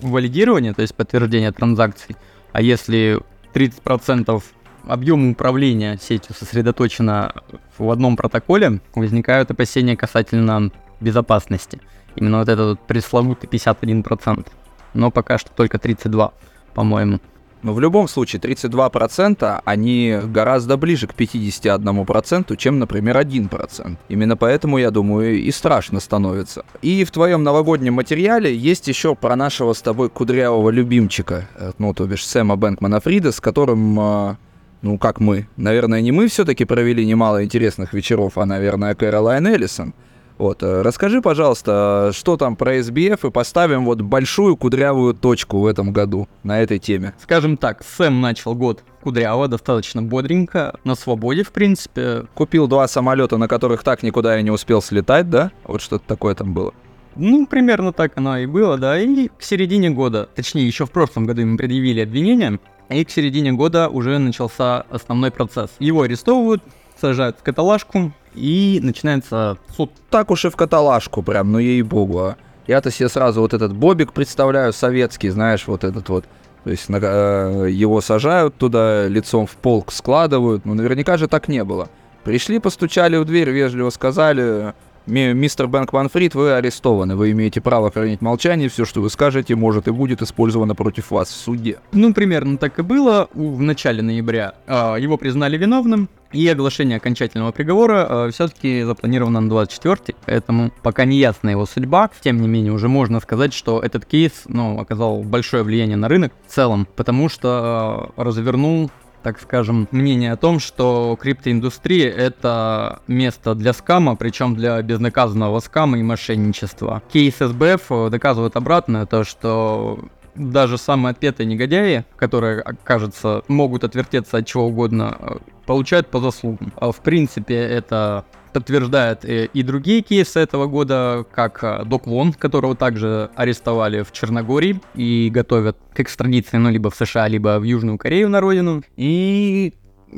[0.00, 2.16] валидирования, то есть подтверждения транзакций.
[2.52, 3.20] А если
[3.54, 4.42] 30%
[4.86, 7.34] объема управления сетью сосредоточено
[7.76, 10.70] в одном протоколе, возникают опасения касательно
[11.00, 11.80] безопасности.
[12.18, 14.46] Именно вот этот вот пресловутый 51%.
[14.94, 16.32] Но пока что только 32,
[16.74, 17.20] по-моему.
[17.62, 23.96] Но в любом случае 32% они гораздо ближе к 51%, чем, например, 1%.
[24.08, 26.64] Именно поэтому, я думаю, и страшно становится.
[26.82, 31.94] И в твоем новогоднем материале есть еще про нашего с тобой кудрявого любимчика, э, ну,
[31.94, 34.36] то бишь Сэма Бэнкмана Фрида, с которым э,
[34.82, 35.48] ну, как мы.
[35.56, 39.94] Наверное, не мы все-таки провели немало интересных вечеров, а, наверное, Кэролайн Эллисон.
[40.38, 45.66] Вот, э, расскажи, пожалуйста, что там про SBF и поставим вот большую кудрявую точку в
[45.66, 47.12] этом году на этой теме.
[47.20, 52.26] Скажем так, Сэм начал год кудряво, достаточно бодренько, на свободе, в принципе.
[52.34, 55.50] Купил два самолета, на которых так никуда и не успел слетать, да?
[55.64, 56.72] Вот что-то такое там было.
[57.16, 59.00] Ну, примерно так оно и было, да.
[59.00, 63.52] И к середине года, точнее, еще в прошлом году ему предъявили обвинения, и к середине
[63.52, 65.70] года уже начался основной процесс.
[65.80, 66.62] Его арестовывают,
[67.00, 69.90] сажают в каталажку, и начинается суд.
[70.10, 72.36] Так уж и в каталажку прям, ну ей-богу, а.
[72.66, 76.26] Я-то себе сразу вот этот бобик представляю, советский, знаешь, вот этот вот.
[76.64, 80.66] То есть э, его сажают туда, лицом в полк складывают.
[80.66, 81.88] Ну, наверняка же так не было.
[82.24, 84.74] Пришли, постучали в дверь, вежливо сказали,
[85.08, 87.16] Мистер Бэнкман Фрид, вы арестованы.
[87.16, 88.68] Вы имеете право хранить молчание.
[88.68, 91.78] Все, что вы скажете, может и будет использовано против вас в суде.
[91.92, 93.28] Ну, примерно так и было.
[93.32, 96.10] В начале ноября э, его признали виновным.
[96.32, 102.10] И оглашение окончательного приговора э, все-таки запланировано на 24 поэтому пока не ясна его судьба.
[102.20, 106.32] Тем не менее, уже можно сказать, что этот кейс ну, оказал большое влияние на рынок
[106.46, 108.90] в целом, потому что э, развернул
[109.22, 115.98] так скажем, мнение о том, что криптоиндустрия это место для скама, причем для безнаказанного скама
[115.98, 117.02] и мошенничества.
[117.12, 119.98] Кейс СБФ доказывает обратное, то что
[120.38, 126.72] даже самые отпетые негодяи, которые, кажется, могут отвертеться от чего угодно, получают по заслугам.
[126.76, 132.32] А в принципе, это подтверждает э, и другие кейсы этого года, как э, Док Вон,
[132.32, 137.64] которого также арестовали в Черногории и готовят к экстрадиции, ну, либо в США, либо в
[137.64, 138.82] Южную Корею на родину.
[138.96, 139.74] И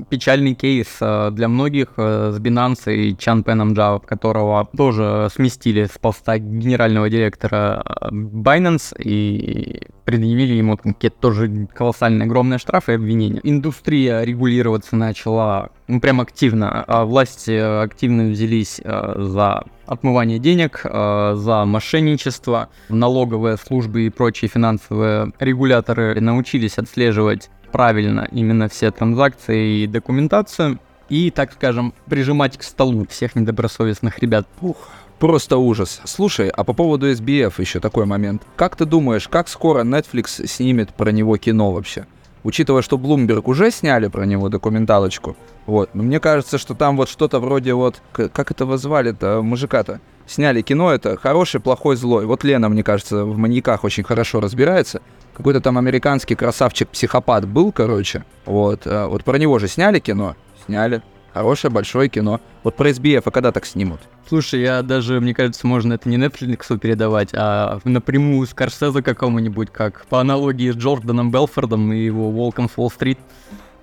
[0.09, 5.99] печальный кейс э, для многих с Binance и Чан Пеном Джао, которого тоже сместили с
[5.99, 13.41] поста генерального директора Binance и предъявили ему какие-то тоже колоссальные огромные штрафы и обвинения.
[13.45, 16.85] Индустрия регулироваться начала ну, прям активно.
[16.87, 22.69] А власти активно взялись э, за отмывание денег, э, за мошенничество.
[22.89, 30.79] Налоговые службы и прочие финансовые регуляторы научились отслеживать правильно именно все транзакции и документацию
[31.09, 34.47] и, так скажем, прижимать к столу всех недобросовестных ребят.
[34.61, 34.89] Ух,
[35.21, 36.01] Просто ужас.
[36.05, 38.41] Слушай, а по поводу SBF еще такой момент.
[38.57, 42.07] Как ты думаешь, как скоро Netflix снимет про него кино вообще?
[42.43, 45.37] Учитывая, что Bloomberg уже сняли про него документалочку.
[45.67, 45.91] Вот.
[45.95, 48.01] Но мне кажется, что там вот что-то вроде вот...
[48.13, 50.01] Как это вызвали-то мужика-то?
[50.27, 52.25] Сняли кино, это хороший, плохой, злой.
[52.25, 55.03] Вот Лена, мне кажется, в маньяках очень хорошо разбирается.
[55.41, 58.27] Какой-то там американский красавчик-психопат был, короче.
[58.45, 58.83] Вот.
[58.85, 60.37] А вот про него же сняли кино?
[60.67, 61.01] Сняли.
[61.33, 62.43] Хорошее, большое кино.
[62.63, 64.01] Вот про SBF, а когда так снимут?
[64.29, 70.05] Слушай, я даже, мне кажется, можно это не Netflix передавать, а напрямую Скорсезе какому-нибудь, как
[70.11, 73.19] по аналогии с Джорданом Белфордом и его Волком в Уолл-стрит.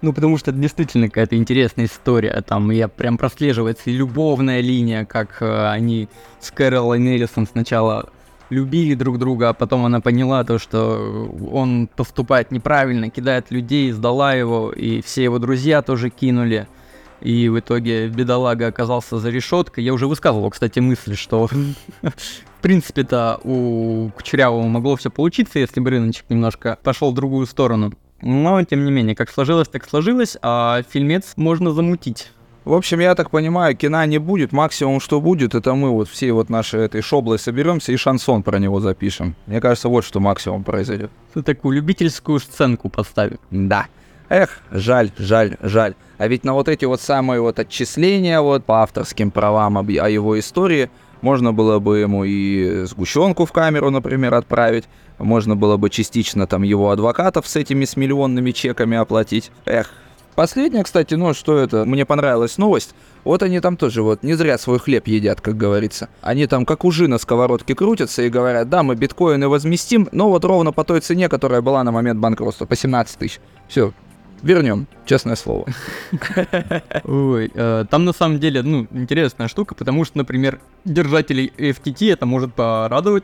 [0.01, 2.39] Ну, потому что это действительно какая-то интересная история.
[2.45, 6.07] Там я прям прослеживается и любовная линия, как э, они
[6.39, 8.11] с Кэрол и Неллисон сначала
[8.49, 14.33] любили друг друга, а потом она поняла то, что он поступает неправильно, кидает людей, сдала
[14.33, 16.67] его, и все его друзья тоже кинули.
[17.21, 19.83] И в итоге бедолага оказался за решеткой.
[19.83, 21.47] Я уже высказывал, кстати, мысль, что
[22.01, 27.93] в принципе-то у Кучерявого могло все получиться, если бы рыночек немножко пошел в другую сторону.
[28.21, 32.31] Но, тем не менее, как сложилось, так сложилось, а фильмец можно замутить.
[32.67, 34.51] В общем, я так понимаю, кино не будет.
[34.51, 38.59] Максимум, что будет, это мы вот все вот наши этой шоблы соберемся и шансон про
[38.59, 39.35] него запишем.
[39.45, 41.09] Мне кажется, вот что максимум произойдет.
[41.33, 43.39] Ты такую любительскую сценку поставим.
[43.51, 43.87] Да.
[44.27, 45.95] Эх, жаль, жаль, жаль.
[46.17, 50.09] А ведь на вот эти вот самые вот отчисления вот по авторским правам об, о
[50.09, 50.89] его истории
[51.21, 54.89] можно было бы ему и сгущенку в камеру, например, отправить.
[55.19, 59.51] Можно было бы частично там его адвокатов с этими с миллионными чеками оплатить.
[59.65, 59.93] Эх,
[60.37, 62.93] Последняя, кстати, ну что это, мне понравилась новость.
[63.23, 66.09] Вот они там тоже вот не зря свой хлеб едят, как говорится.
[66.21, 70.45] Они там как ужи на сковородке крутятся и говорят, да, мы биткоины возместим, но вот
[70.45, 73.39] ровно по той цене, которая была на момент банкротства, по 17 тысяч.
[73.67, 73.93] Все,
[74.43, 75.65] вернем, честное слово.
[77.03, 82.27] Ой, э, там на самом деле, ну, интересная штука, потому что, например, держателей FTT это
[82.27, 83.23] может порадовать,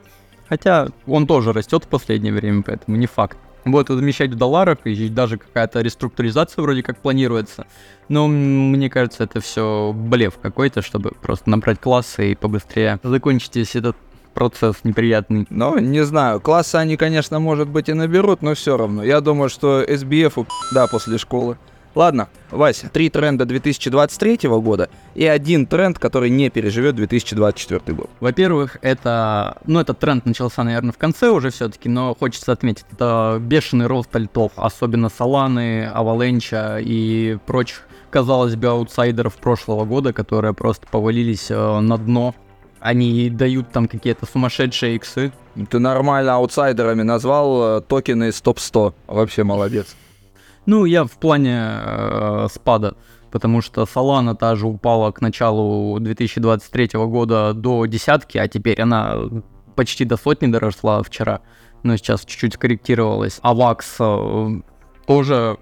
[0.50, 5.10] хотя он тоже растет в последнее время, поэтому не факт будет замещать в долларах, и
[5.10, 7.66] даже какая-то реструктуризация вроде как планируется.
[8.10, 13.76] Но мне кажется, это все блеф какой-то, чтобы просто набрать классы и побыстрее закончить весь
[13.76, 13.96] этот
[14.34, 15.46] процесс неприятный.
[15.50, 19.04] Ну, не знаю, классы они, конечно, может быть и наберут, но все равно.
[19.04, 21.58] Я думаю, что SBF, да, после школы.
[21.96, 28.10] Ладно, Вася, три тренда 2023 года и один тренд, который не переживет 2024 год.
[28.20, 33.38] Во-первых, это, ну, этот тренд начался, наверное, в конце уже все-таки, но хочется отметить, это
[33.40, 40.88] бешеный рост альтов, особенно Соланы, Аваленча и прочих, казалось бы, аутсайдеров прошлого года, которые просто
[40.88, 42.34] повалились э, на дно
[42.80, 45.32] они дают там какие-то сумасшедшие иксы.
[45.70, 48.94] Ты нормально аутсайдерами назвал э, токены из топ-100.
[49.08, 49.96] Вообще молодец.
[50.66, 52.96] Ну, я в плане э, спада,
[53.32, 59.18] потому что Solana та же упала к началу 2023 года до десятки, а теперь она
[59.76, 61.42] почти до сотни доросла вчера,
[61.84, 63.40] но сейчас чуть-чуть скорректировалась.
[63.42, 64.62] А VAX э,
[65.06, 65.58] тоже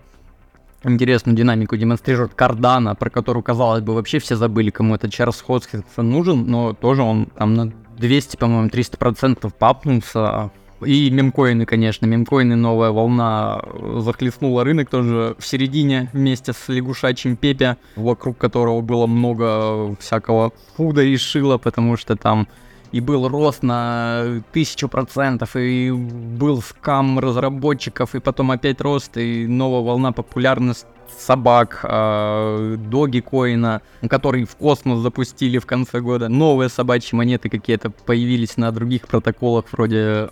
[0.84, 6.10] интересную динамику демонстрирует Кардана, про которую, казалось бы, вообще все забыли, кому этот Чарльз Хоскинсон
[6.10, 10.52] нужен, но тоже он там на 200, по-моему, 300% папнулся,
[10.86, 12.06] и мемкоины, конечно.
[12.06, 13.62] Мемкоины новая волна
[13.98, 21.02] захлестнула рынок тоже в середине вместе с лягушачьим Пепе, вокруг которого было много всякого фуда
[21.02, 22.48] и шила, потому что там
[22.92, 29.48] и был рост на тысячу процентов, и был скам разработчиков, и потом опять рост, и
[29.48, 30.86] новая волна популярности
[31.20, 36.30] собак, э, доги коина, который в космос запустили в конце года.
[36.30, 40.30] Новые собачьи монеты какие-то появились на других протоколах, вроде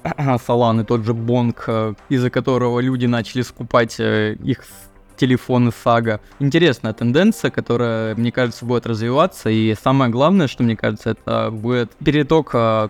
[0.47, 4.63] Solana, тот же Бонг, э, из-за которого люди начали скупать э, их
[5.19, 6.21] телефоны Сага.
[6.39, 9.49] Интересная тенденция, которая, мне кажется, будет развиваться.
[9.49, 12.89] И самое главное, что мне кажется, это будет переток а,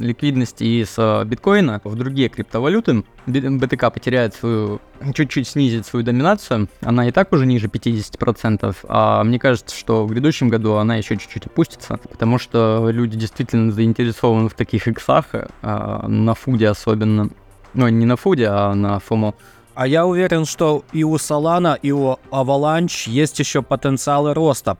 [0.00, 3.04] ликвидности из а, биткоина в другие криптовалюты.
[3.26, 4.80] БТК потеряет свою,
[5.14, 6.68] чуть-чуть снизит свою доминацию.
[6.80, 8.76] Она и так уже ниже 50%.
[8.88, 13.72] А мне кажется, что в грядущем году она еще чуть-чуть опустится, потому что люди действительно
[13.72, 15.26] заинтересованы в таких иксах,
[15.62, 17.28] а, на фуде особенно.
[17.74, 19.34] Ну, не на фуде, а на FOMO.
[19.74, 24.78] А я уверен, что и у Solana, и у Avalanche есть еще потенциалы роста.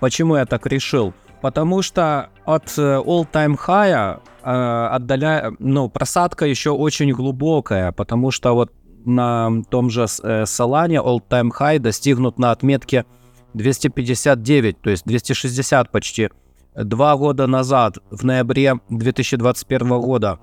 [0.00, 1.12] Почему я так решил?
[1.40, 5.52] Потому что от э, all-time high э, отдаля...
[5.58, 8.72] ну, просадка еще очень глубокая, потому что вот
[9.04, 13.04] на том же э, Solana all-time high достигнут на отметке
[13.54, 16.30] 259, то есть 260 почти.
[16.74, 20.38] Два года назад, в ноябре 2021 года,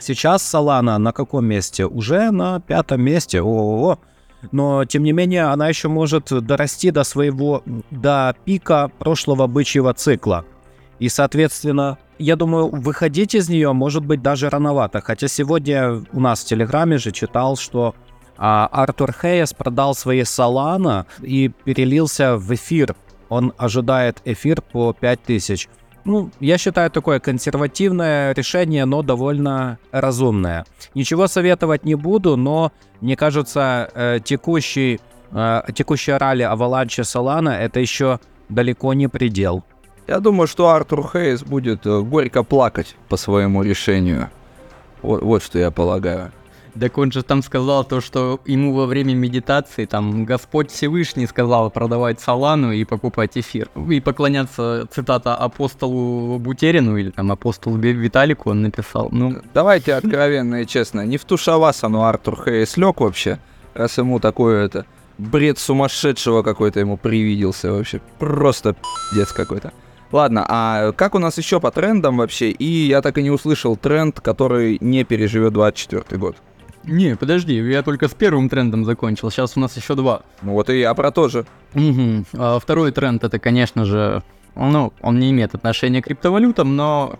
[0.00, 1.84] Сейчас Solana на каком месте?
[1.84, 3.42] Уже на пятом месте.
[3.42, 3.98] О-о-о.
[4.52, 10.44] Но, тем не менее, она еще может дорасти до своего, до пика прошлого бычьего цикла.
[10.98, 15.00] И, соответственно, я думаю, выходить из нее может быть даже рановато.
[15.00, 17.94] Хотя сегодня у нас в Телеграме же читал, что
[18.36, 22.94] а, Артур Хейс продал свои Solana и перелился в эфир.
[23.28, 25.68] Он ожидает эфир по 5000.
[26.08, 30.64] Ну, я считаю такое консервативное решение, но довольно разумное.
[30.94, 35.00] Ничего советовать не буду, но мне кажется, э, текущий,
[35.32, 39.64] э, текущая ралли Avalanche Solana это еще далеко не предел.
[40.06, 44.30] Я думаю, что Артур Хейс будет э, горько плакать по своему решению.
[45.02, 46.32] Вот, вот что я полагаю.
[46.78, 51.70] Так он же там сказал то, что ему во время медитации там Господь Всевышний сказал
[51.70, 53.68] продавать салану и покупать эфир.
[53.90, 59.08] И поклоняться, цитата, апостолу Бутерину или там апостолу Ви- Виталику он написал.
[59.10, 63.38] Ну, Давайте откровенно и честно, не в ту шавасану Артур Хейс лег вообще,
[63.74, 64.84] раз ему такое это
[65.18, 68.00] бред сумасшедшего какой-то ему привиделся вообще.
[68.18, 68.76] Просто
[69.10, 69.72] пиздец какой-то.
[70.12, 72.50] Ладно, а как у нас еще по трендам вообще?
[72.50, 76.36] И я так и не услышал тренд, который не переживет 24 год.
[76.84, 80.22] Не, подожди, я только с первым трендом закончил, сейчас у нас еще два.
[80.42, 81.46] Ну вот и я про то же.
[81.74, 82.26] Мгм.
[82.34, 84.22] А Второй тренд это, конечно же,
[84.54, 87.18] ну, он не имеет отношения к криптовалютам, но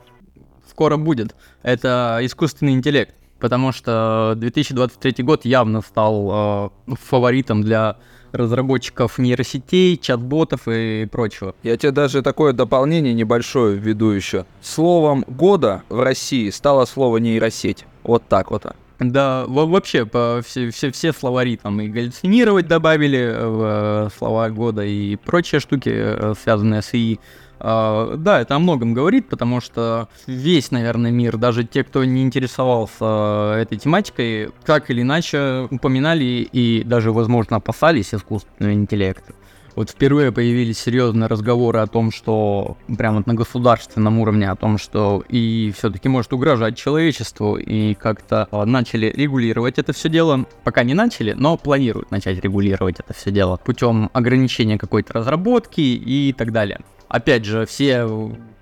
[0.68, 1.34] скоро будет.
[1.62, 3.14] Это искусственный интеллект.
[3.38, 7.98] Потому что 2023 год явно стал э, фаворитом для
[8.32, 11.54] разработчиков нейросетей, чат-ботов и прочего.
[11.62, 14.44] Я тебе даже такое дополнение небольшое введу еще.
[14.60, 17.86] Словом года в России стало слово нейросеть.
[18.02, 18.66] Вот так вот.
[19.00, 24.50] Да, во- вообще, по, все, все, все словари там и галлюцинировать добавили в э, слова
[24.50, 27.20] года и прочие штуки, э, связанные с ИИ.
[27.60, 32.22] А, да, это о многом говорит, потому что весь, наверное, мир, даже те, кто не
[32.22, 39.32] интересовался э, этой тематикой, так или иначе упоминали и даже, возможно, опасались искусственного интеллекта.
[39.78, 44.76] Вот впервые появились серьезные разговоры о том, что прям вот на государственном уровне, о том,
[44.76, 50.46] что и все-таки может угрожать человечеству, и как-то а, начали регулировать это все дело.
[50.64, 56.34] Пока не начали, но планируют начать регулировать это все дело путем ограничения какой-то разработки и
[56.36, 56.80] так далее.
[57.08, 58.04] Опять же, все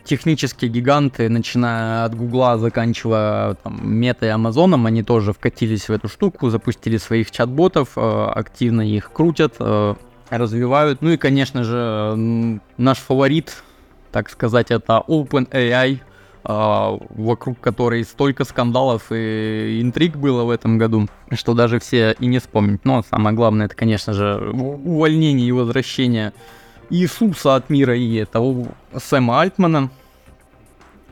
[0.07, 6.09] технические гиганты, начиная от Гугла, заканчивая там, Мета и Амазоном, они тоже вкатились в эту
[6.09, 9.95] штуку, запустили своих чат-ботов, э, активно их крутят, э,
[10.31, 11.03] развивают.
[11.03, 13.63] Ну и, конечно же, наш фаворит,
[14.13, 16.01] так сказать, это OpenAI,
[16.49, 22.27] а, вокруг которой столько скандалов и интриг было в этом году, что даже все и
[22.27, 22.85] не вспомнить.
[22.85, 26.33] Но самое главное, это, конечно же, увольнение и возвращение
[26.89, 29.91] Иисуса от мира, и это у Сэма Альтмана.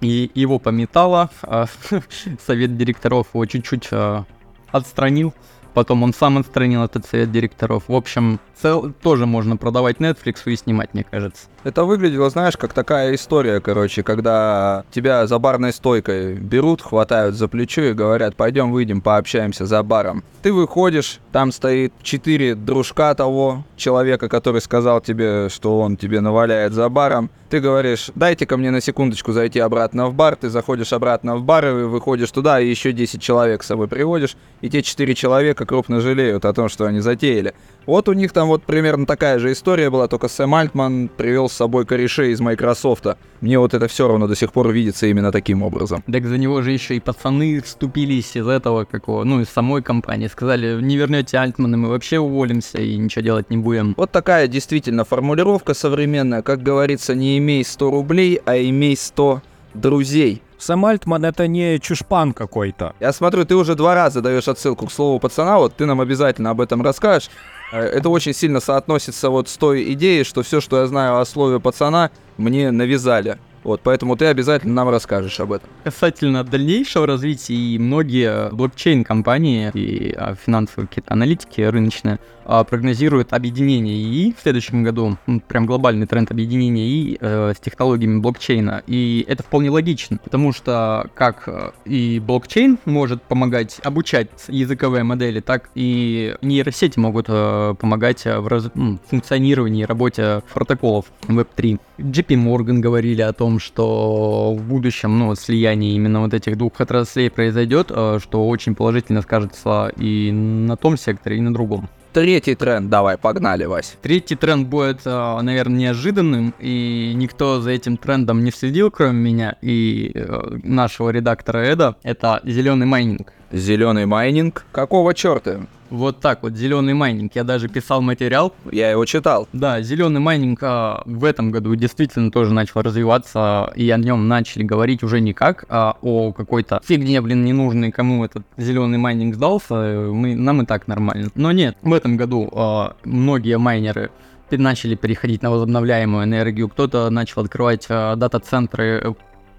[0.01, 1.67] И его пометало, а,
[2.47, 4.25] совет директоров его чуть-чуть а,
[4.71, 5.35] отстранил.
[5.75, 7.85] Потом он сам отстранил этот совет директоров.
[7.89, 11.49] В общем, цел- тоже можно продавать Netflix и снимать, мне кажется.
[11.65, 17.49] Это выглядело, знаешь, как такая история, короче, когда тебя за барной стойкой берут, хватают за
[17.49, 20.25] плечо и говорят, пойдем выйдем, пообщаемся за баром.
[20.43, 26.75] Ты выходишь, там стоит четыре дружка того человека, который сказал тебе, что он тебе наваляет
[26.75, 27.31] за баром.
[27.49, 30.37] Ты говоришь, дайте-ка мне на секундочку зайти обратно в бар.
[30.37, 34.37] Ты заходишь обратно в бар и выходишь туда, и еще 10 человек с собой приводишь.
[34.61, 37.55] И те четыре человека крупно жалеют о том, что они затеяли.
[37.87, 41.53] Вот у них там вот примерно такая же история была, только Сэм Альтман привел с
[41.53, 43.19] собой корешей из Майкрософта.
[43.41, 46.03] Мне вот это все равно до сих пор видится именно таким образом.
[46.11, 50.29] Так за него же еще и пацаны вступились из этого какого, ну, из самой компании.
[50.29, 53.95] Сказали, не вернете Альтмана, мы вообще уволимся и ничего делать не будем.
[53.97, 56.43] Вот такая действительно формулировка современная.
[56.43, 59.43] Как говорится, не имей 100 рублей, а имей 100
[59.75, 60.41] друзей.
[60.59, 62.95] Сэм Альтман это не чушпан какой-то.
[63.01, 66.51] Я смотрю, ты уже два раза даешь отсылку к слову пацана, вот ты нам обязательно
[66.51, 67.29] об этом расскажешь.
[67.75, 71.25] Э, Это очень сильно соотносится вот с той идеей, что все, что я знаю о
[71.25, 73.39] слове пацана, мне навязали.
[73.65, 75.69] Вот, поэтому ты обязательно нам расскажешь об этом.
[75.83, 83.97] Касательно дальнейшего развития, и многие блокчейн-компании и а, финансовые какие-то аналитики рыночные а, прогнозируют объединение
[83.97, 85.17] ИИ в следующем году,
[85.49, 88.83] прям глобальный тренд объединения ИИ э, с технологиями блокчейна.
[88.87, 95.41] И это вполне логично, потому что как э, и блокчейн может помогать обучать языковые модели,
[95.41, 98.71] так и нейросети могут э, помогать в раз-
[99.09, 101.81] функционировании и работе протоколов Web3.
[101.99, 107.31] JP Morgan говорили о том, что в будущем, ну, слияние именно вот этих двух отраслей
[107.31, 111.89] произойдет, э, что очень положительно скажется и на том секторе, и на другом.
[112.15, 113.97] Третий тренд, давай, погнали, Вась.
[114.01, 119.57] Третий тренд будет, э, наверное, неожиданным, и никто за этим трендом не следил, кроме меня
[119.61, 121.97] и э, нашего редактора Эда.
[122.05, 123.33] Это зеленый майнинг.
[123.51, 124.65] Зеленый майнинг.
[124.71, 125.63] Какого черта?
[125.95, 127.33] Вот так вот, зеленый майнинг.
[127.37, 128.53] Я даже писал материал.
[128.71, 129.49] Я его читал.
[129.53, 134.65] Да, зеленый майнинг а, в этом году действительно тоже начал развиваться, и о нем начали
[134.65, 139.75] говорить уже не как а о какой-то фигне, блин, ненужной, кому этот зеленый майнинг сдался,
[139.75, 141.31] мы, нам и так нормально.
[141.37, 144.11] Но нет, в этом году а, многие майнеры
[144.51, 149.15] начали переходить на возобновляемую энергию, кто-то начал открывать а, дата-центры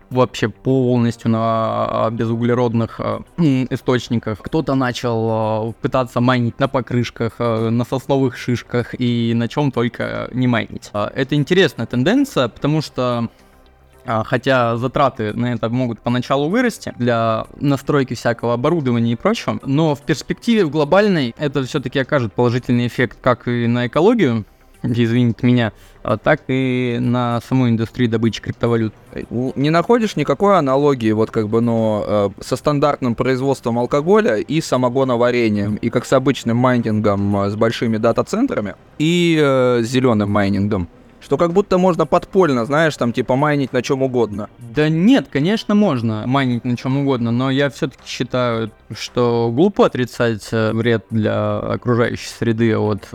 [0.10, 4.40] вообще полностью на а, безуглеродных а, источниках.
[4.42, 10.48] Кто-то начал а, пытаться майнить на покрышках, на сосновых шишках и на чем только не
[10.48, 10.92] майнить.
[10.94, 13.30] Это интересная тенденция, потому что
[14.08, 20.02] Хотя затраты на это могут поначалу вырасти для настройки всякого оборудования и прочего, но в
[20.04, 24.46] перспективе в глобальной это все-таки окажет положительный эффект как и на экологию,
[24.84, 25.74] извините меня,
[26.24, 28.94] так и на саму индустрию добычи криптовалют.
[29.32, 35.90] Не находишь никакой аналогии вот как бы, ну, со стандартным производством алкоголя и самогоноварением, и
[35.90, 40.88] как с обычным майнингом э, с большими дата-центрами, и э, зеленым майнингом?
[41.22, 44.48] Что как будто можно подпольно, знаешь, там типа майнить на чем угодно.
[44.60, 50.48] Да нет, конечно, можно майнить на чем угодно, но я все-таки считаю, что глупо отрицать
[50.52, 53.08] э, вред для окружающей среды от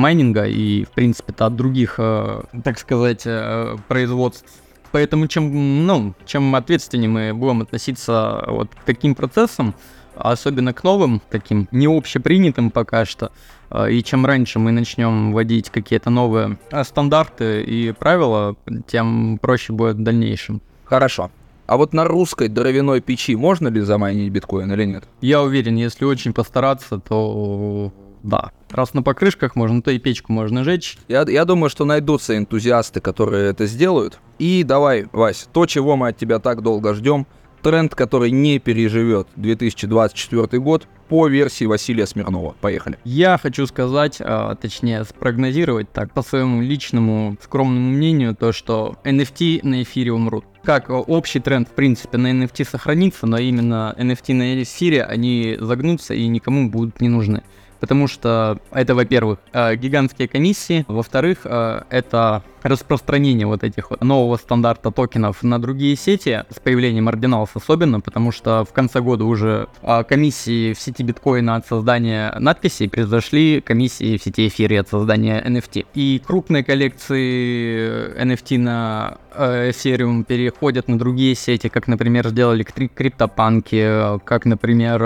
[0.00, 4.44] майнинга и, в принципе-то, от других, э, так сказать, э, производств.
[4.92, 9.74] Поэтому чем, ну, чем ответственнее мы будем относиться вот к таким процессам,
[10.16, 13.30] особенно к новым, таким не общепринятым пока что,
[13.70, 18.56] э, и чем раньше мы начнем вводить какие-то новые стандарты и правила,
[18.88, 20.60] тем проще будет в дальнейшем.
[20.84, 21.30] Хорошо.
[21.70, 25.04] А вот на русской дровяной печи можно ли замайнить биткоин или нет?
[25.20, 27.92] Я уверен, если очень постараться, то
[28.22, 28.52] да.
[28.70, 30.98] Раз на покрышках можно, то и печку можно жечь.
[31.08, 34.18] Я, я думаю, что найдутся энтузиасты, которые это сделают.
[34.38, 37.26] И давай, Вась, то, чего мы от тебя так долго ждем,
[37.62, 42.54] тренд, который не переживет 2024 год по версии Василия Смирнова.
[42.60, 42.98] Поехали.
[43.04, 49.60] Я хочу сказать, а, точнее спрогнозировать так, по своему личному скромному мнению, то, что NFT
[49.62, 50.44] на эфире умрут.
[50.62, 55.56] Как а, общий тренд, в принципе, на NFT сохранится, но именно NFT на эфире, они
[55.58, 57.42] загнутся и никому будут не нужны.
[57.80, 64.36] Потому что это, во-первых, э, гигантские комиссии, во-вторых, э, это распространение вот этих вот нового
[64.36, 69.68] стандарта токенов на другие сети с появлением Ordinals особенно, потому что в конце года уже
[69.82, 75.42] э, комиссии в сети биткоина от создания надписей произошли комиссии в сети эфире от создания
[75.42, 75.86] NFT.
[75.94, 82.88] И крупные коллекции NFT на э, Ethereum переходят на другие сети, как, например, сделали кри-
[82.88, 85.00] криптопанки, как, например,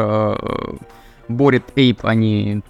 [1.29, 2.63] э, Борит Ape, они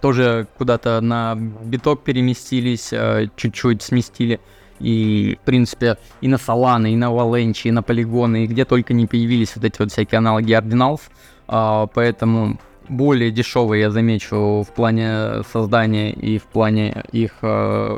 [0.00, 4.40] тоже куда-то на биток переместились, э, чуть-чуть сместили.
[4.78, 8.94] И, в принципе, и на Solana, и на Avalanche, и на полигоны, и где только
[8.94, 11.02] не появились вот эти вот всякие аналоги Ordinals.
[11.46, 12.58] А, поэтому
[12.90, 17.46] более дешевые, я замечу, в плане создания и в плане их э,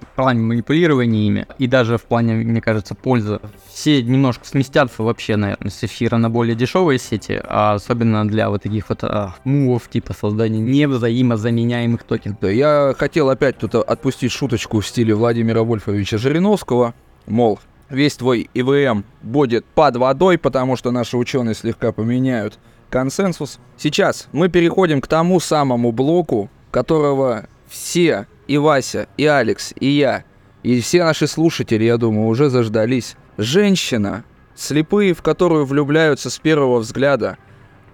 [0.01, 3.41] в плане манипулирования ими, и даже в плане, мне кажется, пользы.
[3.69, 8.63] Все немножко сместятся вообще, наверное, с эфира на более дешевые сети, а особенно для вот
[8.63, 12.39] таких вот а, мувов типа создания невзаимозаменяемых токенов.
[12.41, 16.95] Да, я хотел опять тут отпустить шуточку в стиле Владимира Вольфовича Жириновского,
[17.27, 22.59] мол, весь твой ИВМ будет под водой, потому что наши ученые слегка поменяют
[22.93, 23.59] консенсус.
[23.79, 30.25] Сейчас мы переходим к тому самому блоку, которого все, и Вася, и Алекс, и я,
[30.63, 33.17] и все наши слушатели, я думаю, уже заждались.
[33.39, 34.25] Женщина,
[34.55, 37.39] слепые, в которую влюбляются с первого взгляда,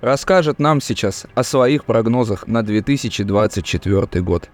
[0.00, 4.50] расскажет нам сейчас о своих прогнозах на 2024 год.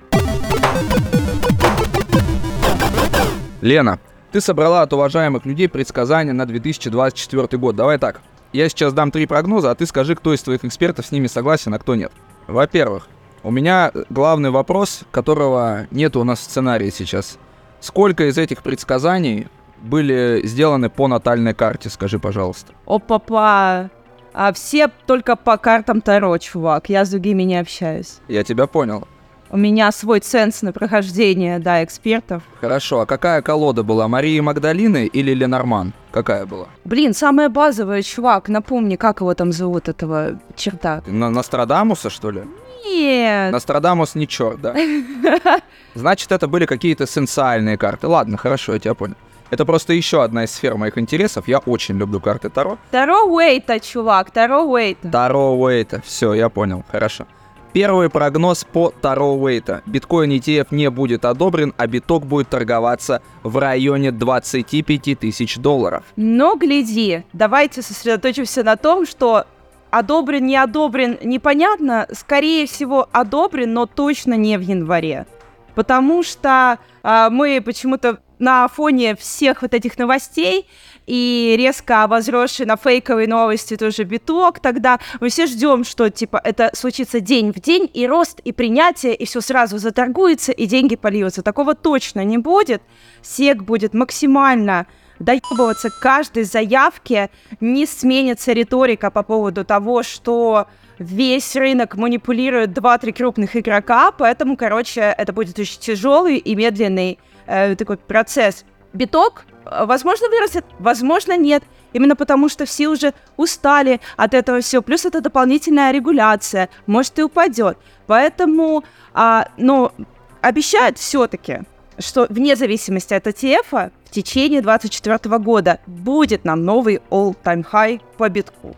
[3.62, 3.98] Лена,
[4.30, 7.76] ты собрала от уважаемых людей предсказания на 2024 год.
[7.76, 8.20] Давай так,
[8.54, 11.74] я сейчас дам три прогноза, а ты скажи, кто из твоих экспертов с ними согласен,
[11.74, 12.12] а кто нет.
[12.46, 13.08] Во-первых,
[13.42, 17.38] у меня главный вопрос, которого нет у нас в сценарии сейчас.
[17.80, 19.48] Сколько из этих предсказаний
[19.82, 22.72] были сделаны по натальной карте, скажи, пожалуйста.
[22.86, 23.90] Опа-па.
[24.32, 26.88] А все только по картам Таро, чувак.
[26.88, 28.18] Я с другими не общаюсь.
[28.28, 29.06] Я тебя понял.
[29.54, 32.42] У меня свой ценз на прохождение, да, экспертов.
[32.60, 34.08] Хорошо, а какая колода была?
[34.08, 35.92] Марии Магдалины или Ленорман?
[36.10, 36.66] Какая была?
[36.84, 41.04] Блин, самое базовое, чувак, напомни, как его там зовут, этого черта.
[41.06, 42.42] На Нострадамуса, что ли?
[42.84, 43.52] Нет.
[43.52, 44.74] Нострадамус не черт, да?
[45.94, 48.08] Значит, это были какие-то сенсуальные карты.
[48.08, 49.14] Ладно, хорошо, я тебя понял.
[49.50, 51.46] Это просто еще одна из сфер моих интересов.
[51.46, 52.76] Я очень люблю карты Таро.
[52.90, 55.10] Таро Уэйта, чувак, Таро Уэйта.
[55.12, 56.02] Таро Уэйта.
[56.04, 56.82] Все, я понял.
[56.90, 57.28] Хорошо.
[57.74, 59.82] Первый прогноз по Таро Уэйта.
[59.84, 66.04] Биткоин ETF не будет одобрен, а биток будет торговаться в районе 25 тысяч долларов.
[66.14, 69.46] Но гляди, давайте сосредоточимся на том, что
[69.90, 72.06] одобрен, не одобрен, непонятно.
[72.12, 75.26] Скорее всего, одобрен, но точно не в январе.
[75.74, 80.68] Потому что а, мы почему-то на фоне всех вот этих новостей
[81.06, 86.70] и резко возросший на фейковые новости тоже биток, тогда мы все ждем, что типа это
[86.74, 91.42] случится день в день, и рост, и принятие, и все сразу заторгуется, и деньги польются.
[91.42, 92.82] Такого точно не будет.
[93.22, 94.86] СЕК будет максимально
[95.18, 97.30] доебываться к каждой заявке,
[97.60, 100.66] не сменится риторика по поводу того, что
[100.98, 107.74] весь рынок манипулирует 2-3 крупных игрока, поэтому, короче, это будет очень тяжелый и медленный э,
[107.76, 108.64] такой процесс.
[108.92, 111.62] биток, возможно, вырастет, возможно, нет.
[111.92, 114.82] Именно потому, что все уже устали от этого всего.
[114.82, 116.68] Плюс это дополнительная регуляция.
[116.86, 117.78] Может, и упадет.
[118.06, 119.92] Поэтому, а, но
[120.40, 121.60] обещают все-таки,
[121.98, 128.28] что вне зависимости от ETF в течение 2024 года будет нам новый all-time high по
[128.28, 128.76] битку.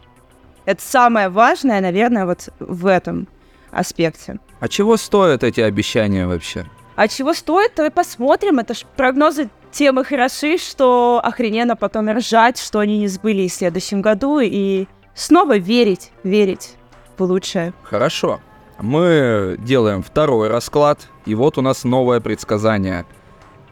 [0.67, 3.29] Это самое важное, наверное, вот в этом
[3.71, 4.39] аспекте.
[4.61, 6.67] А чего стоят эти обещания вообще?
[6.97, 8.59] А чего стоит, то и посмотрим.
[8.59, 13.57] Это ж прогнозы тем и хороши, что охрененно потом ржать, что они не сбылись в
[13.57, 16.77] следующем году, и снова верить, верить
[17.17, 17.73] в лучшее.
[17.83, 18.41] Хорошо.
[18.79, 23.07] Мы делаем второй расклад, и вот у нас новое предсказание.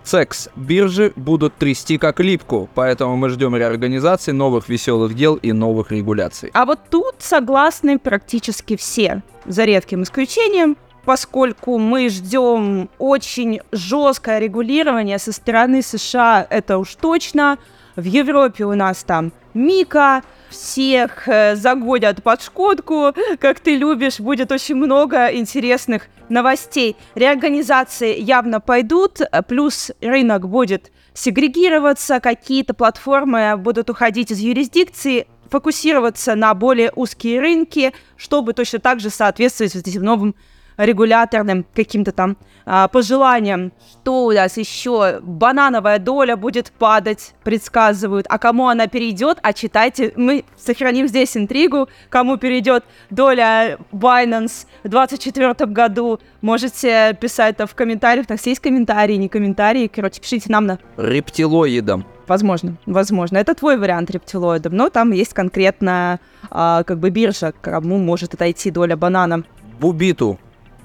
[0.02, 5.92] Секс биржи будут трясти как липку, поэтому мы ждем реорганизации, новых веселых дел и новых
[5.92, 6.50] регуляций.
[6.52, 15.18] А вот тут согласны практически все, за редким исключением, поскольку мы ждем очень жесткое регулирование
[15.18, 17.58] со стороны США, это уж точно.
[17.96, 24.50] В Европе у нас там Мика, всех э, загонят под шкодку, как ты любишь, будет
[24.50, 26.96] очень много интересных новостей.
[27.14, 36.34] Реорганизации явно пойдут, э, плюс рынок будет сегрегироваться, какие-то платформы будут уходить из юрисдикции, фокусироваться
[36.34, 40.34] на более узкие рынки, чтобы точно так же соответствовать этим новым
[40.76, 43.72] регуляторным каким-то там а, пожеланиям.
[43.90, 45.20] Что у нас еще?
[45.22, 48.26] Банановая доля будет падать, предсказывают.
[48.28, 49.38] А кому она перейдет?
[49.42, 56.20] А читайте, мы сохраним здесь интригу, кому перейдет доля Binance в 2024 году.
[56.40, 58.26] Можете писать это в комментариях.
[58.26, 59.86] Так, есть комментарии, не комментарии.
[59.86, 60.78] Короче, пишите нам на...
[60.96, 62.04] Рептилоидом.
[62.26, 63.36] Возможно, возможно.
[63.36, 66.20] Это твой вариант рептилоидов, но там есть конкретно
[66.50, 69.44] а, как бы биржа, кому может отойти доля банана.
[69.78, 70.38] Бубиту.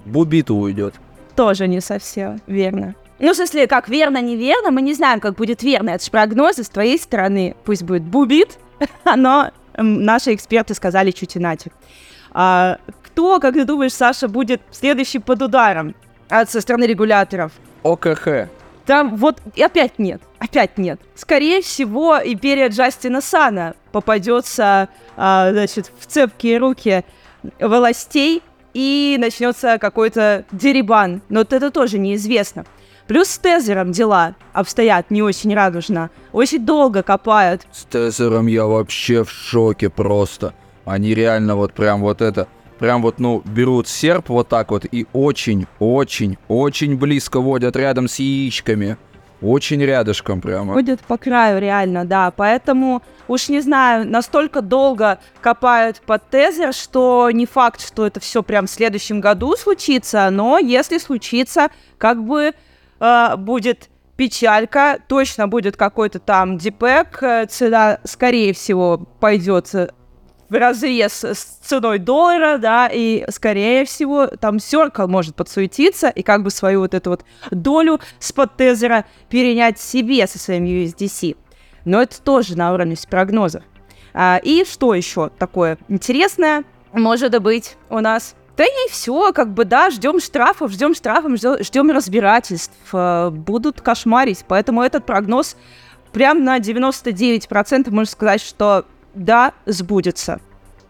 [0.05, 0.95] Бубиту уйдет.
[1.35, 2.95] Тоже не совсем верно.
[3.19, 5.91] Ну, в смысле, как верно, неверно, мы не знаем, как будет верно.
[5.91, 7.55] Это же прогнозы с твоей стороны.
[7.65, 8.57] Пусть будет бубит,
[9.15, 11.71] но наши эксперты сказали чуть иначе.
[12.31, 15.95] А, кто, как ты думаешь, Саша, будет следующий под ударом
[16.29, 17.51] от, со стороны регуляторов?
[17.83, 18.49] ОКХ.
[18.85, 20.99] Там вот и опять нет, опять нет.
[21.15, 27.03] Скорее всего, империя Джастина Сана попадется, а, значит, в цепкие руки
[27.59, 28.41] властей,
[28.79, 31.21] и начнется какой-то дерибан.
[31.27, 32.63] Но вот это тоже неизвестно.
[33.07, 36.11] Плюс с Тезером дела обстоят не очень радужно.
[36.31, 37.63] Очень долго копают.
[37.73, 40.53] С Тезером я вообще в шоке просто.
[40.85, 42.47] Они реально вот прям вот это...
[42.77, 48.07] Прям вот, ну, берут серп вот так вот и очень, очень, очень близко водят рядом
[48.07, 48.95] с яичками.
[49.41, 50.73] Очень рядышком прямо.
[50.73, 52.31] Ходят по краю, реально, да.
[52.31, 58.43] Поэтому, уж не знаю, настолько долго копают под тезер, что не факт, что это все
[58.43, 62.53] прям в следующем году случится, но если случится, как бы
[62.99, 69.89] э, будет печалька, точно будет какой-то там дипэк, э, цена, скорее всего, пойдет э,
[70.49, 76.43] в разрез с ценой доллара, да, и, скорее всего, там Circle может подсуетиться и как
[76.43, 81.37] бы свою вот эту вот долю с тезера перенять себе со своим USDC.
[81.85, 83.63] Но это тоже на уровне прогнозов.
[84.13, 88.35] А, и что еще такое интересное может быть у нас?
[88.57, 94.43] Да и все, как бы, да, ждем штрафов, ждем штрафов, ждем разбирательств, э, будут кошмарить.
[94.49, 95.55] Поэтому этот прогноз
[96.11, 100.39] прям на 99% можно сказать, что да, сбудется.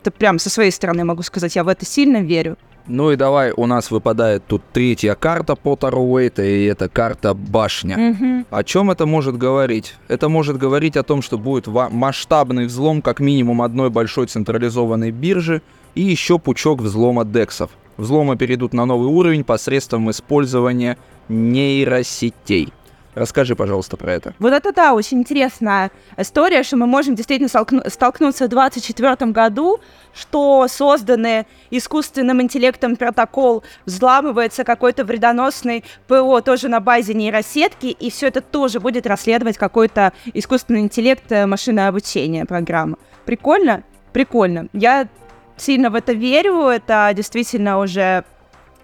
[0.01, 2.57] Это прям со своей стороны могу сказать, я в это сильно верю.
[2.87, 7.97] Ну и давай, у нас выпадает тут третья карта по Таруэйта, и это карта башня.
[7.97, 8.45] Мгм.
[8.49, 9.93] О чем это может говорить?
[10.07, 15.61] Это может говорить о том, что будет масштабный взлом как минимум одной большой централизованной биржи
[15.93, 17.69] и еще пучок взлома дексов.
[17.97, 20.97] Взломы перейдут на новый уровень посредством использования
[21.27, 22.73] нейросетей.
[23.15, 24.33] Расскажи, пожалуйста, про это.
[24.39, 29.79] Вот это да, очень интересная история, что мы можем действительно столкну- столкнуться в 2024 году,
[30.13, 38.27] что созданный искусственным интеллектом протокол взламывается какой-то вредоносный ПО тоже на базе нейросетки, и все
[38.27, 42.97] это тоже будет расследовать какой-то искусственный интеллект, э, машинное обучение программа.
[43.25, 43.83] Прикольно?
[44.13, 44.67] Прикольно.
[44.73, 45.07] Я
[45.57, 48.23] сильно в это верю, это действительно уже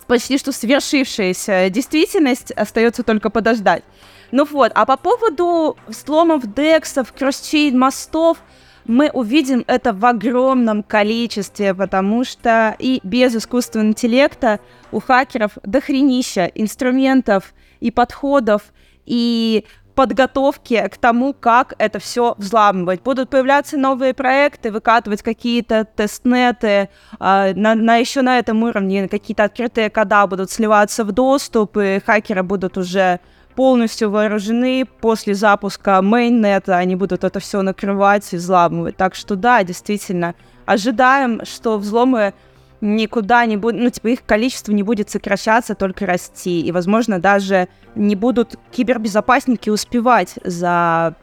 [0.07, 3.83] почти что свершившаяся действительность, остается только подождать.
[4.31, 8.37] Ну вот, а по поводу взломов дексов, кросчейн мостов,
[8.85, 14.59] мы увидим это в огромном количестве, потому что и без искусственного интеллекта
[14.91, 18.61] у хакеров дохренища инструментов и подходов,
[19.05, 19.65] и
[19.95, 23.01] подготовки к тому, как это все взламывать.
[23.01, 29.45] Будут появляться новые проекты, выкатывать какие-то тестнеты, а, на, на еще на этом уровне какие-то
[29.45, 33.19] открытые кода будут сливаться в доступ, и хакеры будут уже
[33.55, 34.85] полностью вооружены.
[35.01, 38.97] После запуска мейннета они будут это все накрывать и взламывать.
[38.97, 40.35] Так что да, действительно,
[40.65, 42.33] ожидаем, что взломы
[42.81, 46.61] никуда не будут, ну, типа, их количество не будет сокращаться, только расти.
[46.61, 51.15] И, возможно, даже не будут кибербезопасники успевать за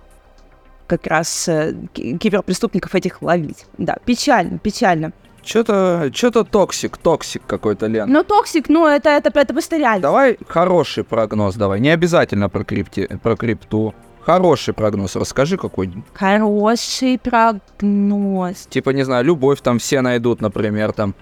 [0.87, 3.67] как раз э, киберпреступников этих ловить.
[3.79, 5.13] Да, печально, печально.
[5.45, 8.11] Что-то, что-то toxic, toxic какой-то, Лен.
[8.11, 10.03] Ну, toxic, ну, это, это, это просто реально.
[10.03, 13.95] Давай хороший прогноз давай, не обязательно про, крипти, про крипту.
[14.21, 16.05] Хороший прогноз, расскажи какой-нибудь.
[16.15, 18.67] Хороший прогноз.
[18.71, 21.15] Типа, не знаю, любовь там все найдут, например, там.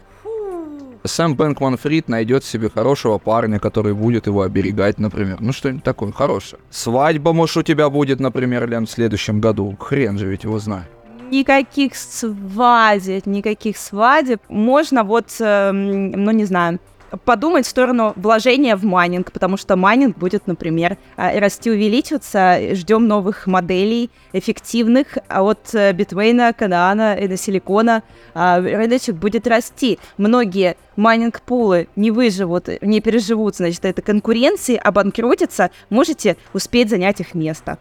[1.02, 5.38] Сэм Бэнкман Фрид найдет себе хорошего парня, который будет его оберегать, например.
[5.40, 6.60] Ну, что-нибудь такое хорошее.
[6.68, 9.74] Свадьба, может, у тебя будет, например, Лен, в следующем году.
[9.80, 10.90] Хрен же ведь его знает
[11.31, 14.41] никаких свадеб, никаких свадеб.
[14.49, 16.78] Можно вот, э, ну не знаю,
[17.24, 22.74] подумать в сторону вложения в майнинг, потому что майнинг будет, например, э, расти, увеличиваться.
[22.74, 28.03] Ждем новых моделей эффективных а от э, Bitmain а, Canaan а и силикона.
[28.35, 29.99] А рыночек будет расти.
[30.18, 37.78] Многие майнинг-пулы не выживут, не переживут, значит, это конкуренции, обанкротятся, можете успеть занять их место.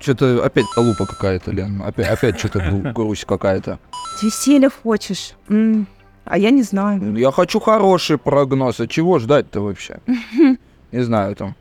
[0.00, 1.82] Что-то опять лупа какая-то, Лен.
[1.82, 2.60] Опять, опять что-то
[2.94, 3.78] грусть какая-то.
[4.22, 5.32] Веселья хочешь?
[5.48, 5.86] М,
[6.24, 7.16] А я не знаю.
[7.16, 8.80] Я хочу хороший прогноз.
[8.80, 9.98] А чего ждать-то вообще?
[10.92, 11.54] Не знаю, там.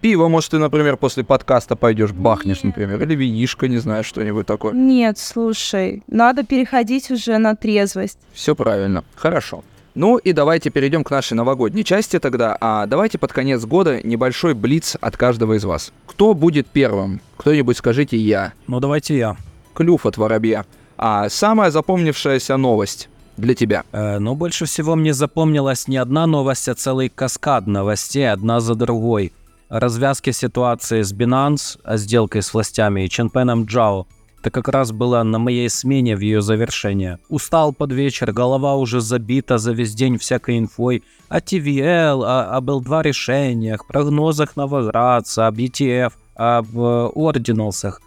[0.00, 4.72] Пиво, может, ты, например, после подкаста пойдешь, бахнешь, например, или винишко, не знаю, что-нибудь такое.
[4.72, 8.18] Нет, слушай, надо переходить уже на трезвость.
[8.32, 9.02] Все правильно.
[9.16, 9.64] Хорошо.
[9.98, 12.56] Ну и давайте перейдем к нашей новогодней части тогда.
[12.60, 15.92] А давайте под конец года небольшой блиц от каждого из вас.
[16.06, 17.20] Кто будет первым?
[17.36, 18.52] Кто-нибудь скажите я.
[18.68, 19.36] Ну давайте я.
[19.74, 20.66] Клюв от воробья.
[20.96, 23.82] А самая запомнившаяся новость для тебя?
[23.90, 28.76] Э, ну, больше всего мне запомнилась не одна новость, а целый каскад новостей, одна за
[28.76, 29.32] другой.
[29.68, 34.06] Развязки ситуации с Binance, а сделкой с властями и Ченпеном Джао–
[34.40, 37.18] это как раз было на моей смене в ее завершение.
[37.28, 42.70] Устал под вечер, голова уже забита за весь день всякой инфой о TVL, о, об
[42.70, 48.00] L2 решениях, прогнозах новоградца, об ETF, об ординалсах.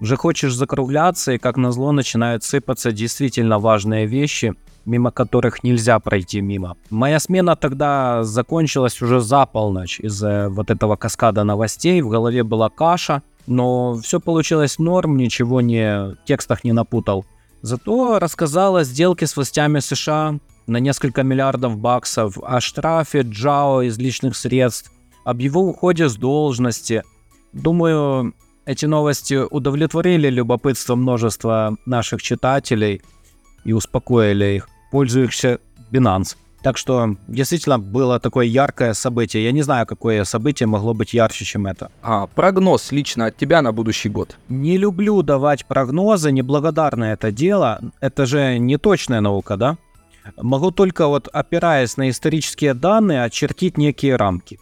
[0.00, 6.40] Уже хочешь закругляться, и как назло начинают сыпаться действительно важные вещи, мимо которых нельзя пройти
[6.40, 6.76] мимо.
[6.90, 12.02] Моя смена тогда закончилась уже за полночь из-за вот этого каскада новостей.
[12.02, 17.24] В голове была каша, но все получилось норм, ничего не в текстах не напутал.
[17.62, 23.98] Зато рассказал о сделке с властями США на несколько миллиардов баксов, о штрафе Джао из
[23.98, 24.90] личных средств,
[25.24, 27.02] об его уходе с должности.
[27.52, 28.34] Думаю,
[28.64, 33.02] эти новости удовлетворили любопытство множества наших читателей
[33.64, 36.36] и успокоили их, пользующихся Binance.
[36.66, 39.44] Так что действительно было такое яркое событие.
[39.44, 41.92] Я не знаю, какое событие могло быть ярче, чем это.
[42.02, 44.36] А, прогноз лично от тебя на будущий год?
[44.48, 47.80] Не люблю давать прогнозы, неблагодарное это дело.
[48.00, 49.76] Это же не точная наука, да?
[50.42, 54.58] Могу только вот опираясь на исторические данные очертить некие рамки.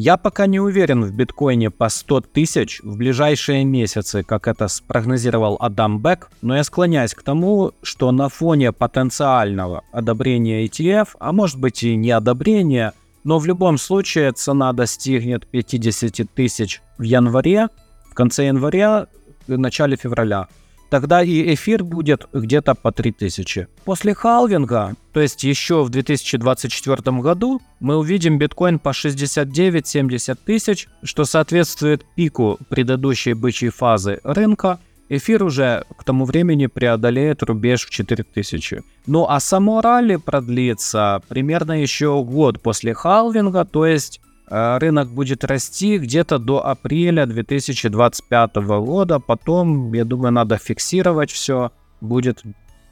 [0.00, 5.56] Я пока не уверен в биткоине по 100 тысяч в ближайшие месяцы, как это спрогнозировал
[5.58, 11.58] Адам Бек, но я склоняюсь к тому, что на фоне потенциального одобрения ETF, а может
[11.58, 12.92] быть и не одобрения,
[13.24, 17.66] но в любом случае цена достигнет 50 тысяч в январе,
[18.08, 19.08] в конце января,
[19.48, 20.46] в начале февраля
[20.90, 23.68] тогда и эфир будет где-то по 3000.
[23.84, 31.24] После халвинга, то есть еще в 2024 году, мы увидим биткоин по 69-70 тысяч, что
[31.24, 34.78] соответствует пику предыдущей бычьей фазы рынка.
[35.10, 38.82] Эфир уже к тому времени преодолеет рубеж в 4000.
[39.06, 44.20] Ну а само ралли продлится примерно еще год после халвинга, то есть
[44.50, 49.18] рынок будет расти где-то до апреля 2025 года.
[49.18, 51.72] Потом, я думаю, надо фиксировать все.
[52.00, 52.42] Будет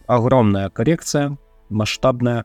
[0.06, 1.36] огромная коррекция,
[1.68, 2.44] масштабная.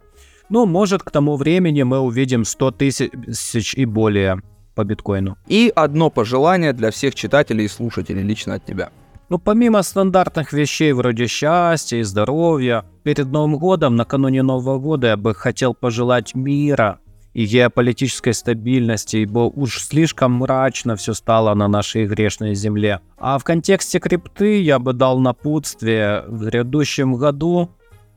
[0.50, 4.42] Ну, может, к тому времени мы увидим 100 тысяч и более
[4.76, 5.38] по биткоину.
[5.48, 8.90] И одно пожелание для всех читателей и слушателей лично от тебя.
[9.30, 15.18] Ну, помимо стандартных вещей вроде счастья и здоровья, перед Новым годом, накануне Нового года, я
[15.18, 17.00] бы хотел пожелать мира,
[17.34, 23.00] и геополитической стабильности, ибо уж слишком мрачно все стало на нашей грешной земле.
[23.18, 27.70] А в контексте крипты я бы дал напутствие в грядущем году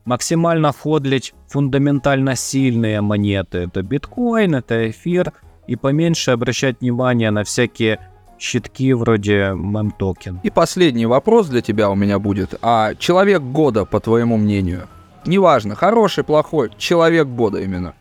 [0.05, 3.59] максимально ходлить фундаментально сильные монеты.
[3.59, 5.33] Это биткоин, это эфир,
[5.67, 8.01] и поменьше обращать внимание на всякие
[8.39, 10.41] щитки вроде мем-токен.
[10.43, 12.57] И последний вопрос для тебя у меня будет.
[12.61, 14.89] А человек года, по твоему мнению?
[15.25, 17.95] Неважно, хороший, плохой, человек года именно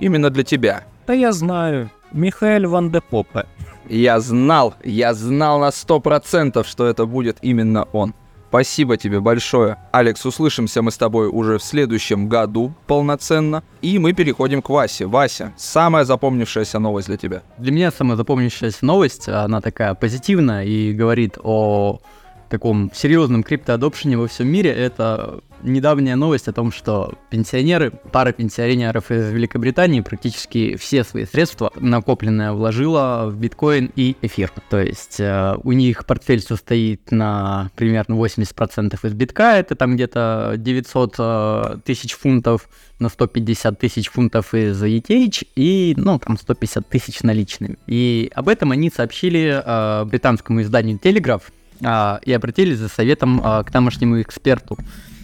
[0.00, 0.84] именно для тебя?
[1.06, 1.90] Да я знаю.
[2.12, 3.46] Михаэль Ван де Попе.
[3.88, 8.14] Я знал, я знал на сто процентов, что это будет именно он.
[8.48, 9.76] Спасибо тебе большое.
[9.92, 13.62] Алекс, услышимся мы с тобой уже в следующем году полноценно.
[13.80, 15.06] И мы переходим к Васе.
[15.06, 17.42] Вася, самая запомнившаяся новость для тебя.
[17.58, 22.00] Для меня самая запомнившаяся новость, она такая позитивная и говорит о
[22.50, 29.10] таком серьезном криптоадопшене во всем мире, это недавняя новость о том, что пенсионеры, пара пенсионеров
[29.10, 34.52] из Великобритании практически все свои средства накопленные вложила в биткоин и эфир.
[34.68, 40.54] То есть э, у них портфель состоит на примерно 80% из битка, это там где-то
[40.56, 47.22] 900 э, тысяч фунтов на 150 тысяч фунтов из ETH и, ну, там 150 тысяч
[47.22, 47.78] наличными.
[47.86, 51.42] И об этом они сообщили э, британскому изданию Telegraph,
[51.82, 54.76] а, и обратились за советом а, к тамошнему эксперту.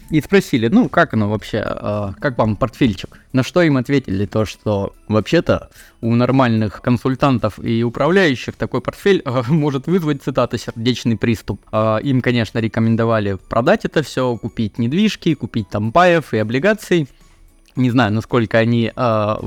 [0.09, 3.19] И спросили, ну, как оно вообще, а, как вам портфельчик?
[3.33, 9.43] На что им ответили то, что вообще-то у нормальных консультантов и управляющих такой портфель а,
[9.49, 11.61] может вызвать, цитата, сердечный приступ.
[11.73, 17.09] А, им, конечно, рекомендовали продать это все, купить недвижки, купить там паев и облигаций.
[17.75, 19.41] Не знаю, насколько они а,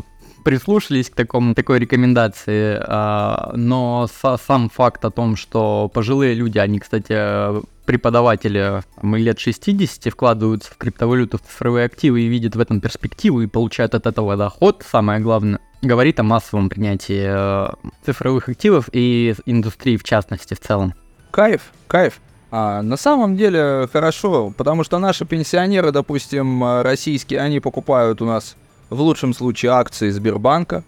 [0.50, 4.10] прислушались к такому, такой рекомендации, а, но
[4.48, 10.78] сам факт о том, что пожилые люди, они, кстати, преподаватели там, лет 60 вкладываются в
[10.78, 15.20] криптовалюту, в цифровые активы и видят в этом перспективу и получают от этого доход, самое
[15.20, 17.70] главное, говорит о массовом принятии э,
[18.04, 20.96] цифровых активов и индустрии в частности в целом.
[21.30, 22.20] Кайф, кайф.
[22.50, 28.56] А, на самом деле хорошо, потому что наши пенсионеры, допустим, российские, они покупают у нас
[28.90, 30.84] в лучшем случае акции Сбербанка,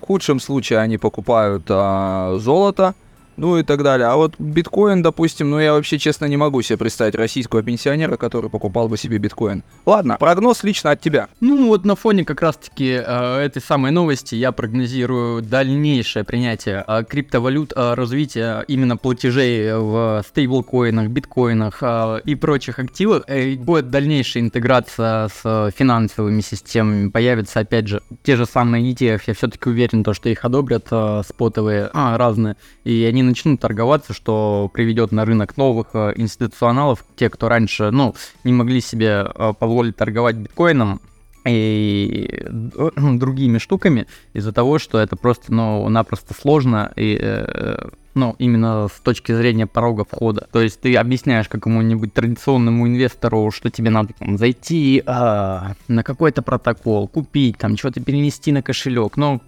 [0.00, 2.94] в худшем случае они покупают а, золото,
[3.40, 4.06] ну и так далее.
[4.06, 8.50] А вот биткоин, допустим, ну я вообще честно не могу себе представить российского пенсионера, который
[8.50, 9.64] покупал бы себе биткоин.
[9.86, 11.28] Ладно, прогноз лично от тебя.
[11.40, 17.02] Ну вот на фоне как раз-таки э, этой самой новости я прогнозирую дальнейшее принятие э,
[17.08, 23.24] криптовалют, э, развитие именно платежей в стейблкоинах, биткоинах э, и прочих активах.
[23.26, 29.34] Э, будет дальнейшая интеграция с финансовыми системами, появятся опять же те же самые ETF, я
[29.34, 34.70] все-таки уверен, то, что их одобрят э, спотовые а, разные, и они начнут торговаться, что
[34.72, 38.14] приведет на рынок новых э, институционалов, те, кто раньше, ну,
[38.44, 41.00] не могли себе э, позволить торговать биткоином,
[41.46, 47.18] и э, другими штуками из-за того, что это просто, ну, напросто сложно и,
[48.14, 50.48] ну, именно с точки зрения порога входа.
[50.52, 56.42] То есть ты объясняешь какому-нибудь традиционному инвестору, что тебе надо там зайти а, на какой-то
[56.42, 59.40] протокол, купить, там, что-то перенести на кошелек, но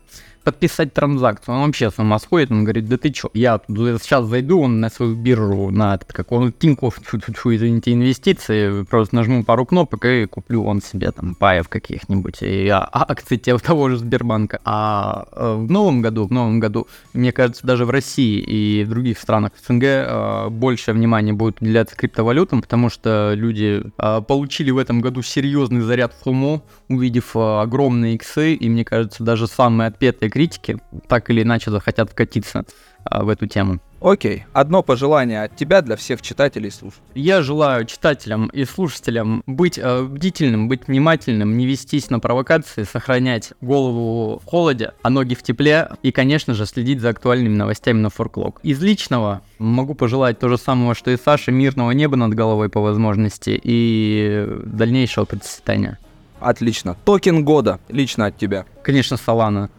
[0.43, 1.55] подписать транзакцию.
[1.55, 4.91] Он вообще с ума сходит, он говорит, да ты чё, я сейчас зайду он на
[4.91, 10.65] свою биржу, на этот, как он, Тинькофф, извините, инвестиции, просто нажму пару кнопок и куплю
[10.65, 14.61] он себе там паев каких-нибудь и а, акции того же Сбербанка.
[14.65, 18.89] А э, в новом году, в новом году, мне кажется, даже в России и в
[18.89, 24.79] других странах СНГ э, больше внимания будет уделяться криптовалютам, потому что люди э, получили в
[24.79, 30.79] этом году серьезный заряд фомо, увидев огромные иксы, и мне кажется, даже самые отпетые критики
[31.09, 32.65] так или иначе захотят вкатиться
[33.05, 33.81] а, в эту тему.
[34.01, 37.05] Окей, одно пожелание от тебя для всех читателей и слушателей.
[37.15, 43.53] Я желаю читателям и слушателям быть э, бдительным, быть внимательным, не вестись на провокации, сохранять
[43.61, 48.09] голову в холоде, а ноги в тепле и, конечно же, следить за актуальными новостями на
[48.09, 48.59] Форклог.
[48.63, 52.81] Из личного могу пожелать то же самого, что и Саше, мирного неба над головой по
[52.81, 55.99] возможности и дальнейшего процветания.
[56.41, 56.97] Отлично.
[57.05, 58.65] Токен года лично от тебя.
[58.83, 59.71] Конечно, Солана.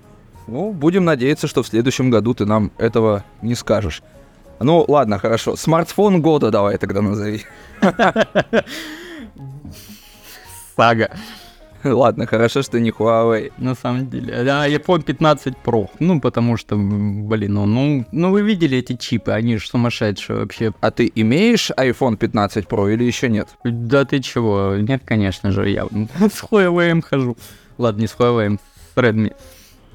[0.48, 4.02] Ну, будем надеяться, что в следующем году ты нам этого не скажешь.
[4.60, 5.56] Ну, ладно, хорошо.
[5.56, 7.44] Смартфон года давай тогда назови.
[10.76, 11.10] Сага.
[11.84, 13.52] Ладно, хорошо, что не Huawei.
[13.58, 14.44] На самом деле.
[14.44, 15.90] Да, iPhone 15 Pro.
[16.00, 20.74] Ну, потому что, блин, ну, ну, ну вы видели эти чипы, они же сумасшедшие вообще.
[20.80, 23.50] А ты имеешь iPhone 15 Pro или еще нет?
[23.66, 24.78] Да ты чего?
[24.78, 25.86] Нет, конечно же, я
[26.20, 27.38] с Huawei хожу.
[27.78, 28.58] Ладно, не с Huawei,
[28.96, 29.34] с Redmi.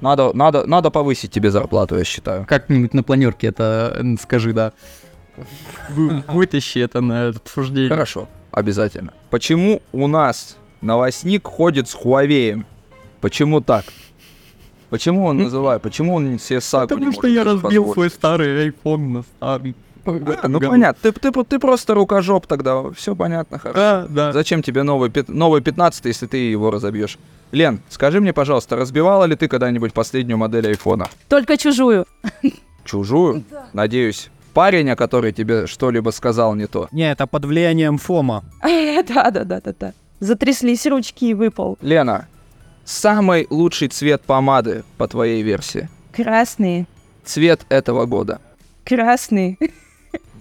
[0.01, 2.47] Надо, надо, надо повысить тебе зарплату, я считаю.
[2.47, 4.73] Как-нибудь на планерке это скажи, да.
[6.29, 7.89] Вытащи это на обсуждение.
[7.89, 9.13] Хорошо, обязательно.
[9.31, 12.65] Почему у нас новостник ходит с Huawei?
[13.21, 13.85] Почему так?
[14.91, 15.83] Почему он называет?
[15.83, 19.75] Почему он все сагу Потому что я разбил свой старый iPhone на старый.
[20.05, 23.79] А, ну понятно, ты, ты, ты просто рукожоп тогда, все понятно, хорошо.
[23.79, 24.33] Да, да.
[24.33, 27.19] Зачем тебе новый, новый 15, если ты его разобьешь?
[27.53, 31.09] Лен, скажи мне, пожалуйста, разбивала ли ты когда-нибудь последнюю модель айфона?
[31.29, 32.07] Только чужую.
[32.85, 33.45] Чужую?
[33.73, 34.31] Надеюсь.
[34.55, 36.89] Парень, о который тебе что-либо сказал не то.
[36.91, 38.45] Не, это под влиянием Фома.
[39.09, 39.93] Да, да, да, да, да.
[40.21, 41.79] Затряслись ручки и выпал.
[41.81, 42.27] Лена,
[42.85, 45.89] самый лучший цвет помады по твоей версии?
[46.13, 46.87] Красный.
[47.25, 48.41] Цвет этого года.
[48.85, 49.59] Красный.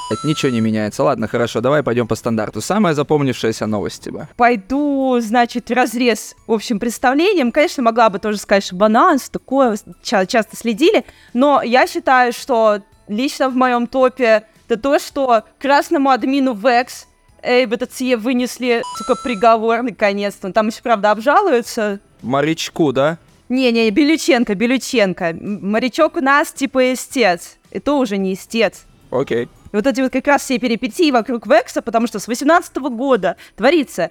[0.10, 1.04] Это ничего не меняется.
[1.04, 2.62] Ладно, хорошо, давай пойдем по стандарту.
[2.62, 4.30] Самая запомнившаяся новость тебя.
[4.38, 7.52] Пойду, значит, в разрез общим представлением.
[7.52, 11.04] Конечно, могла бы тоже сказать, что банан, что такое, ча- часто следили.
[11.34, 12.80] Но я считаю, что
[13.10, 17.06] лично в моем топе это то, что красному админу Vex
[17.44, 20.52] эй, БТЦЕ вынесли, сука, приговор наконец-то.
[20.54, 22.00] Там еще, правда, обжалуются.
[22.22, 23.18] Морячку, да?
[23.50, 25.36] Не-не, Белюченко, Белюченко.
[25.40, 27.58] Морячок у нас типа истец.
[27.72, 28.86] И то уже не истец.
[29.12, 29.48] Окей.
[29.72, 33.38] И вот эти вот как раз все перипетии вокруг Векса, потому что с 18 года
[33.56, 34.10] творится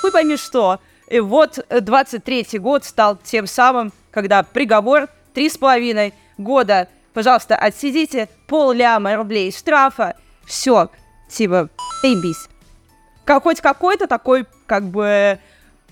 [0.00, 0.80] хуй пойми что.
[1.08, 7.56] И вот э, 23-й год стал тем самым, когда приговор три с половиной года, пожалуйста,
[7.56, 10.90] отсидите пол ляма рублей штрафа, все,
[11.28, 11.68] типа,
[12.02, 12.48] заебись.
[13.24, 15.38] Как, хоть какой-то такой, как бы,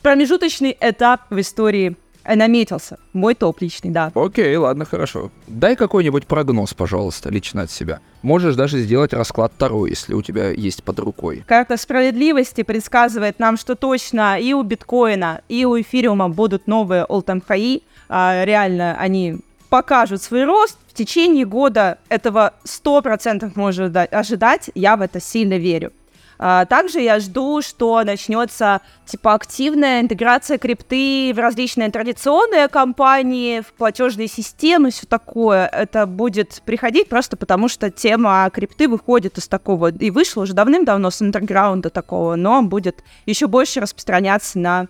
[0.02, 1.96] промежуточный этап в истории
[2.36, 2.98] наметился.
[3.12, 4.12] Мой топ личный, да.
[4.14, 5.30] Окей, ладно, хорошо.
[5.46, 8.00] Дай какой-нибудь прогноз, пожалуйста, лично от себя.
[8.22, 11.44] Можешь даже сделать расклад второй, если у тебя есть под рукой.
[11.46, 17.42] Карта справедливости предсказывает нам, что точно и у биткоина, и у эфириума будут новые all-time
[17.48, 17.82] high.
[18.08, 20.78] А, реально они покажут свой рост.
[20.88, 24.70] В течение года этого 100% можно ожидать.
[24.74, 25.92] Я в это сильно верю.
[26.38, 33.72] А, Также я жду, что начнется типа активная интеграция крипты в различные традиционные компании, в
[33.72, 35.66] платежные системы, все такое.
[35.66, 41.10] Это будет приходить просто потому, что тема крипты выходит из такого и вышла уже давным-давно
[41.10, 44.86] с андерграунда такого, но будет еще больше распространяться на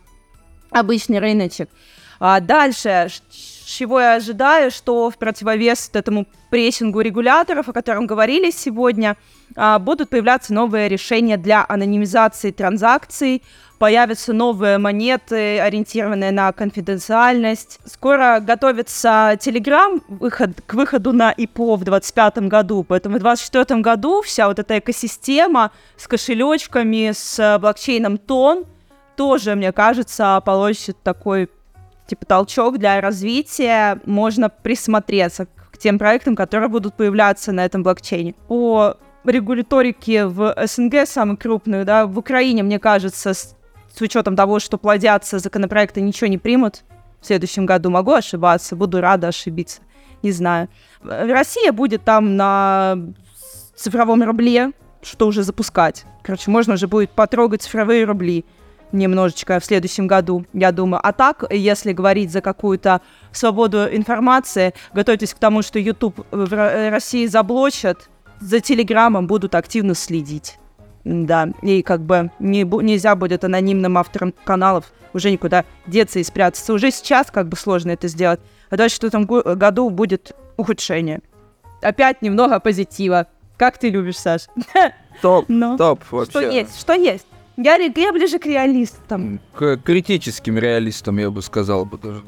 [0.71, 1.71] обычный рыночек.
[2.21, 3.09] А дальше,
[3.69, 9.17] чего я ожидаю, что в противовес этому прессингу регуляторов, о котором говорили сегодня,
[9.57, 13.43] а, будут появляться новые решения для анонимизации транзакций,
[13.79, 17.79] появятся новые монеты, ориентированные на конфиденциальность.
[17.85, 24.23] Скоро готовится Telegram выход, к выходу на ИПО в 2025 году, поэтому в 2024 году
[24.23, 28.65] вся вот эта экосистема с кошелечками, с э, блокчейном Тон
[29.17, 31.49] тоже, мне кажется, получит такой
[32.09, 34.01] типа толчок для развития.
[34.05, 38.35] Можно присмотреться к тем проектам, которые будут появляться на этом блокчейне.
[38.49, 43.55] По регуляторике в СНГ самый крупный, да, в Украине, мне кажется, с,
[43.95, 46.83] с учетом того, что плодятся законопроекты, ничего не примут
[47.21, 47.91] в следующем году.
[47.91, 49.83] Могу ошибаться, буду рада ошибиться,
[50.23, 50.69] не знаю.
[51.03, 52.97] Россия будет там на
[53.77, 56.05] цифровом рубле, что уже запускать.
[56.23, 58.45] Короче, можно уже будет потрогать цифровые рубли
[58.93, 61.01] немножечко в следующем году, я думаю.
[61.03, 63.01] А так, если говорить за какую-то
[63.33, 68.09] свободу информации, готовьтесь к тому, что YouTube в Ро- России заблочат,
[68.41, 70.59] за Телеграмом будут активно следить.
[71.05, 76.73] Да, и как бы не, нельзя будет анонимным авторам каналов уже никуда деться и спрятаться.
[76.73, 78.41] Уже сейчас как бы сложно это сделать.
[78.71, 81.21] А дальше в этом го- году будет ухудшение.
[81.81, 83.27] Опять немного позитива.
[83.57, 84.43] Как ты любишь, Саш?
[85.23, 86.31] Топ, Ну, топ вообще.
[86.31, 87.27] что есть, что есть.
[87.61, 89.41] Я, я ближе к реалистам.
[89.53, 92.23] К критическим реалистам, я бы сказал бы даже.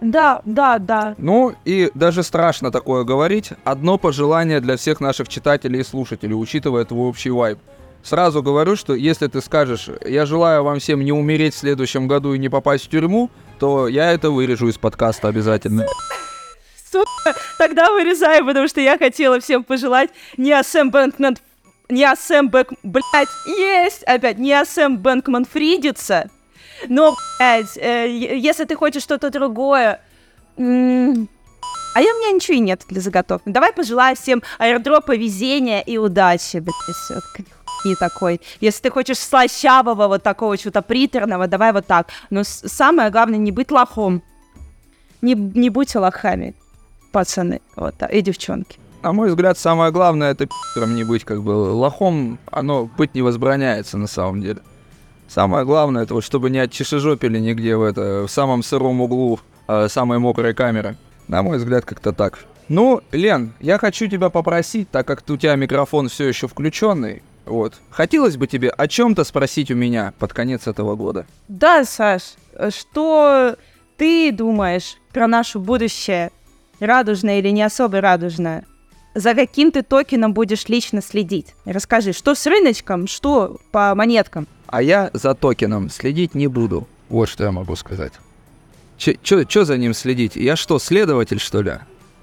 [0.00, 1.16] Да, да, да.
[1.18, 3.50] Ну, и даже страшно такое говорить.
[3.64, 7.58] Одно пожелание для всех наших читателей и слушателей, учитывая твой общий вайб.
[8.04, 12.34] Сразу говорю, что если ты скажешь, я желаю вам всем не умереть в следующем году
[12.34, 15.86] и не попасть в тюрьму, то я это вырежу из подкаста обязательно.
[17.58, 20.92] Тогда вырезаем, потому что я хотела всем пожелать не Асэм
[21.88, 21.96] Бэнкман...
[21.96, 22.72] Не Асэм Бэк...
[22.82, 24.02] Блядь, есть!
[24.04, 26.30] Опять, не Асэм Бэнкман Фридиться,
[26.88, 30.00] но, блядь, э, если ты хочешь что-то другое...
[30.56, 31.28] м,
[31.94, 33.48] А я, у меня ничего и нет для заготовки.
[33.48, 37.22] Давай пожелаю всем аирдропа, везения и удачи, блядь,
[37.84, 38.40] и такой.
[38.60, 42.08] Если ты хочешь слащавого, вот такого чего-то приторного, давай вот так.
[42.30, 44.22] Но самое главное, не быть лохом.
[45.22, 46.54] Не, не будьте лохами,
[47.12, 48.78] пацаны, вот и девчонки.
[49.02, 53.22] На мой взгляд, самое главное это пи***ром не быть, как бы лохом, оно быть не
[53.22, 54.60] возбраняется на самом деле.
[55.28, 59.38] Самое главное, это вот чтобы не отчешежопили нигде в это, в самом сыром углу
[59.68, 60.96] э, самой мокрой камеры.
[61.28, 62.40] На мой взгляд, как-то так.
[62.68, 67.74] Ну, Лен, я хочу тебя попросить, так как у тебя микрофон все еще включенный, вот.
[67.90, 71.24] Хотелось бы тебе о чем-то спросить у меня под конец этого года.
[71.48, 72.34] Да, Саш,
[72.70, 73.56] что
[73.96, 76.30] ты думаешь про наше будущее?
[76.80, 78.64] Радужное или не особо радужное?
[79.18, 81.56] За каким ты токеном будешь лично следить?
[81.64, 84.46] Расскажи, что с рыночком, что по монеткам?
[84.68, 86.86] А я за токеном следить не буду.
[87.08, 88.12] Вот что я могу сказать.
[88.96, 90.36] Чё за ним следить?
[90.36, 91.72] Я что, следователь, что ли?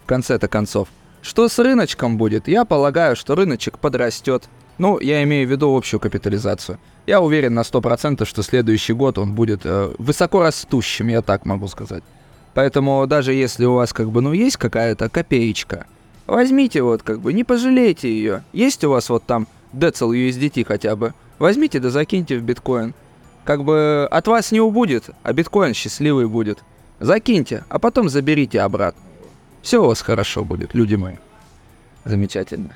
[0.06, 0.88] В конце-то концов.
[1.22, 2.48] Что с рыночком будет?
[2.48, 4.46] Я полагаю, что рыночек подрастет.
[4.78, 6.80] Ну, я имею в виду общую капитализацию.
[7.08, 11.68] Я уверен на 100%, что следующий год он будет э, высоко растущим, я так могу
[11.68, 12.06] сказать.
[12.54, 15.88] Поэтому даже если у вас как бы, ну, есть какая-то копеечка,
[16.28, 18.43] возьмите вот как бы, не пожалейте ее.
[18.53, 22.93] Есть у вас вот там Децл USDT хотя бы, возьмите да закиньте в биткоин.
[23.43, 26.63] Как бы от вас не убудет, а биткоин счастливый будет.
[26.99, 29.01] Закиньте, а потом заберите обратно.
[29.61, 31.15] Все у вас хорошо будет, люди мои.
[32.05, 32.71] Замечательно.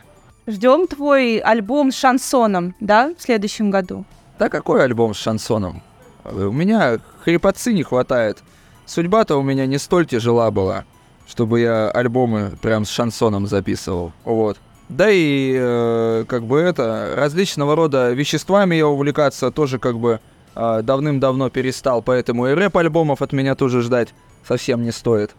[0.47, 4.06] Ждем твой альбом с шансоном, да, в следующем году?
[4.39, 5.82] Да какой альбом с шансоном?
[6.26, 8.39] У меня хрипотцы не хватает.
[8.86, 10.86] Судьба-то у меня не столь тяжела была,
[11.30, 14.12] чтобы я альбомы прям с шансоном записывал.
[14.24, 14.58] Вот.
[14.90, 20.20] Да и э, как бы это, различного рода веществами я увлекаться тоже как бы
[20.56, 24.10] э, давным-давно перестал, поэтому и рэп-альбомов от меня тоже ждать
[24.48, 25.36] совсем не стоит.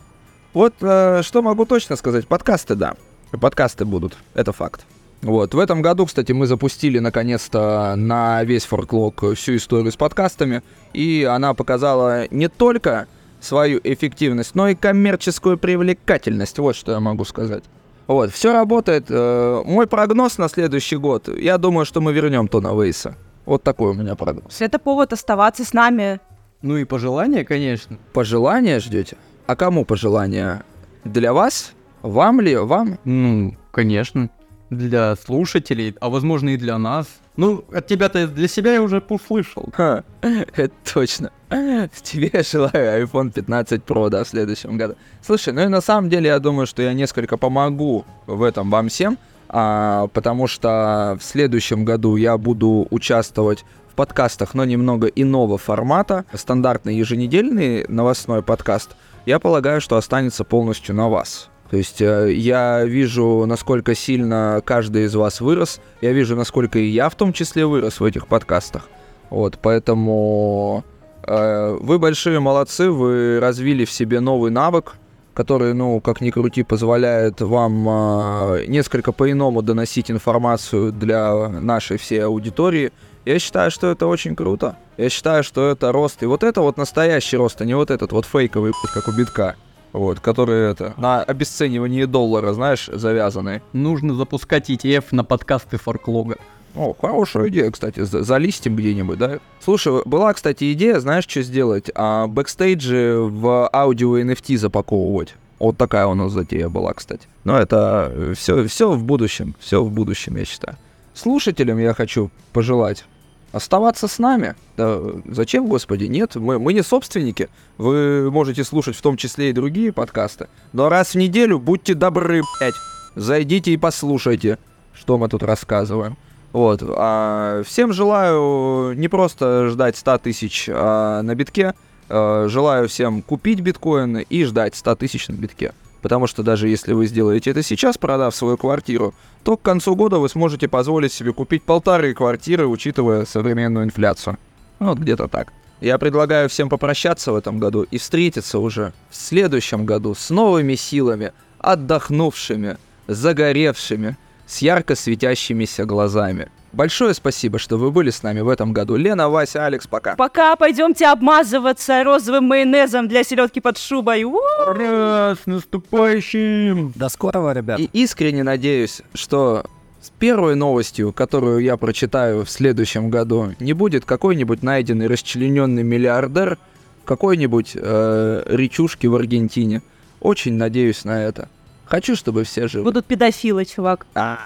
[0.55, 2.95] Вот э, что могу точно сказать, подкасты, да.
[3.33, 4.87] Подкасты будут, это факт.
[5.23, 10.63] Вот, в этом году, кстати, мы запустили наконец-то на весь форклог всю историю с подкастами,
[10.95, 13.07] и она показала не только
[13.41, 17.65] свою эффективность, но и коммерческую привлекательность, вот что я могу сказать.
[18.07, 19.07] Вот, все работает.
[19.09, 23.15] Э, мой прогноз на следующий год, я думаю, что мы вернем Тона Вейса.
[23.47, 24.61] Вот такой у меня прогноз.
[24.61, 26.21] Это повод оставаться с нами.
[26.63, 27.99] Ну и пожелания, конечно.
[28.13, 29.17] Пожелания ждете?
[29.47, 30.65] А кому пожелания?
[31.05, 31.73] Для вас?
[32.03, 32.57] Вам ли?
[32.57, 32.99] Вам?
[33.05, 34.29] Ну, конечно.
[34.71, 37.07] Для слушателей, а возможно и для нас.
[37.37, 39.69] Ну, от тебя-то для себя я уже услышал.
[39.73, 41.33] Ха, это точно.
[42.03, 44.95] Тебе желаю iPhone 15 Pro, да, в следующем году.
[45.21, 48.89] Слушай, ну и на самом деле я думаю, что я несколько помогу в этом вам
[48.89, 55.59] всем, а, потому что в следующем году я буду участвовать в подкастах, но немного иного
[55.59, 56.25] формата.
[56.33, 58.91] Стандартный еженедельный новостной подкаст,
[59.27, 61.49] я полагаю, что останется полностью на вас.
[61.69, 65.81] То есть э, я вижу, насколько сильно каждый из вас вырос.
[66.01, 68.89] Я вижу, насколько и я в том числе вырос в этих подкастах.
[69.31, 70.85] Вот, поэтому
[71.27, 74.95] вы большие молодцы, вы развили в себе новый навык,
[75.35, 82.25] который, ну, как ни крути, позволяет вам э, несколько по-иному доносить информацию для нашей всей
[82.25, 82.93] аудитории.
[83.25, 84.77] Я считаю, что это очень круто.
[84.97, 86.23] Я считаю, что это рост.
[86.23, 89.57] И вот это вот настоящий рост, а не вот этот вот фейковый, как у битка
[89.93, 93.63] вот, которые это, на обесценивание доллара, знаешь, завязаны.
[93.73, 96.37] Нужно запускать ETF на подкасты Форклога.
[96.75, 99.41] О, хорошая идея, кстати, за залистим где-нибудь, да?
[99.61, 101.91] Слушай, была, кстати, идея, знаешь, что сделать?
[101.95, 105.35] А, бэкстейджи в аудио NFT запаковывать.
[105.59, 107.27] Вот такая у нас затея была, кстати.
[107.45, 110.77] Но это все, все в будущем, все в будущем, я считаю.
[111.13, 113.05] Слушателям я хочу пожелать
[113.53, 114.55] оставаться с нами.
[114.77, 116.05] Да, зачем, господи?
[116.05, 117.49] Нет, мы, мы не собственники.
[117.79, 120.49] Вы можете слушать в том числе и другие подкасты.
[120.73, 122.75] Но раз в неделю будьте добры, блядь.
[123.17, 124.59] Зайдите и послушайте,
[124.95, 126.17] что мы тут рассказываем.
[126.53, 126.83] Вот.
[126.87, 131.75] А всем желаю не просто ждать 100 тысяч а, на битке.
[132.09, 135.73] А, желаю всем купить биткоин и ждать 100 тысяч на битке.
[136.03, 140.19] Потому что даже если вы сделаете это сейчас, продав свою квартиру, то к концу года
[140.19, 144.39] вы сможете позволить себе купить полторы квартиры, учитывая современную инфляцию.
[144.79, 145.53] Вот где-то так.
[145.81, 150.75] Я предлагаю всем попрощаться в этом году и встретиться уже в следующем году с новыми
[150.75, 152.77] силами, отдохнувшими,
[153.07, 154.17] загоревшими,
[154.51, 156.49] с ярко светящимися глазами.
[156.73, 158.97] Большое спасибо, что вы были с нами в этом году.
[158.97, 160.17] Лена, Вася, Алекс, пока.
[160.17, 164.25] Пока пойдемте обмазываться розовым майонезом для селедки под шубой.
[164.25, 166.93] Ура, с наступающим!
[166.97, 167.81] До скорого, ребят.
[167.81, 169.65] И искренне надеюсь, что
[170.01, 176.59] с первой новостью, которую я прочитаю в следующем году, не будет какой-нибудь найденный расчлененный миллиардер
[177.05, 179.83] какой-нибудь э, речушке в Аргентине.
[180.21, 181.49] Очень надеюсь на это.
[181.91, 182.85] Хочу, чтобы все живы.
[182.85, 184.07] Будут педофилы, чувак.
[184.15, 184.39] А,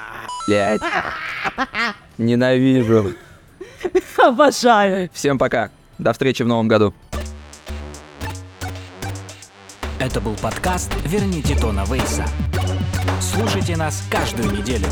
[0.49, 0.81] блядь.
[2.17, 3.13] Ненавижу.
[4.17, 5.11] Обожаю.
[5.13, 5.71] Всем пока.
[5.99, 6.95] До встречи в новом году.
[9.99, 12.25] Это был подкаст «Верните Тона Вейса».
[13.21, 14.87] Слушайте нас каждую неделю.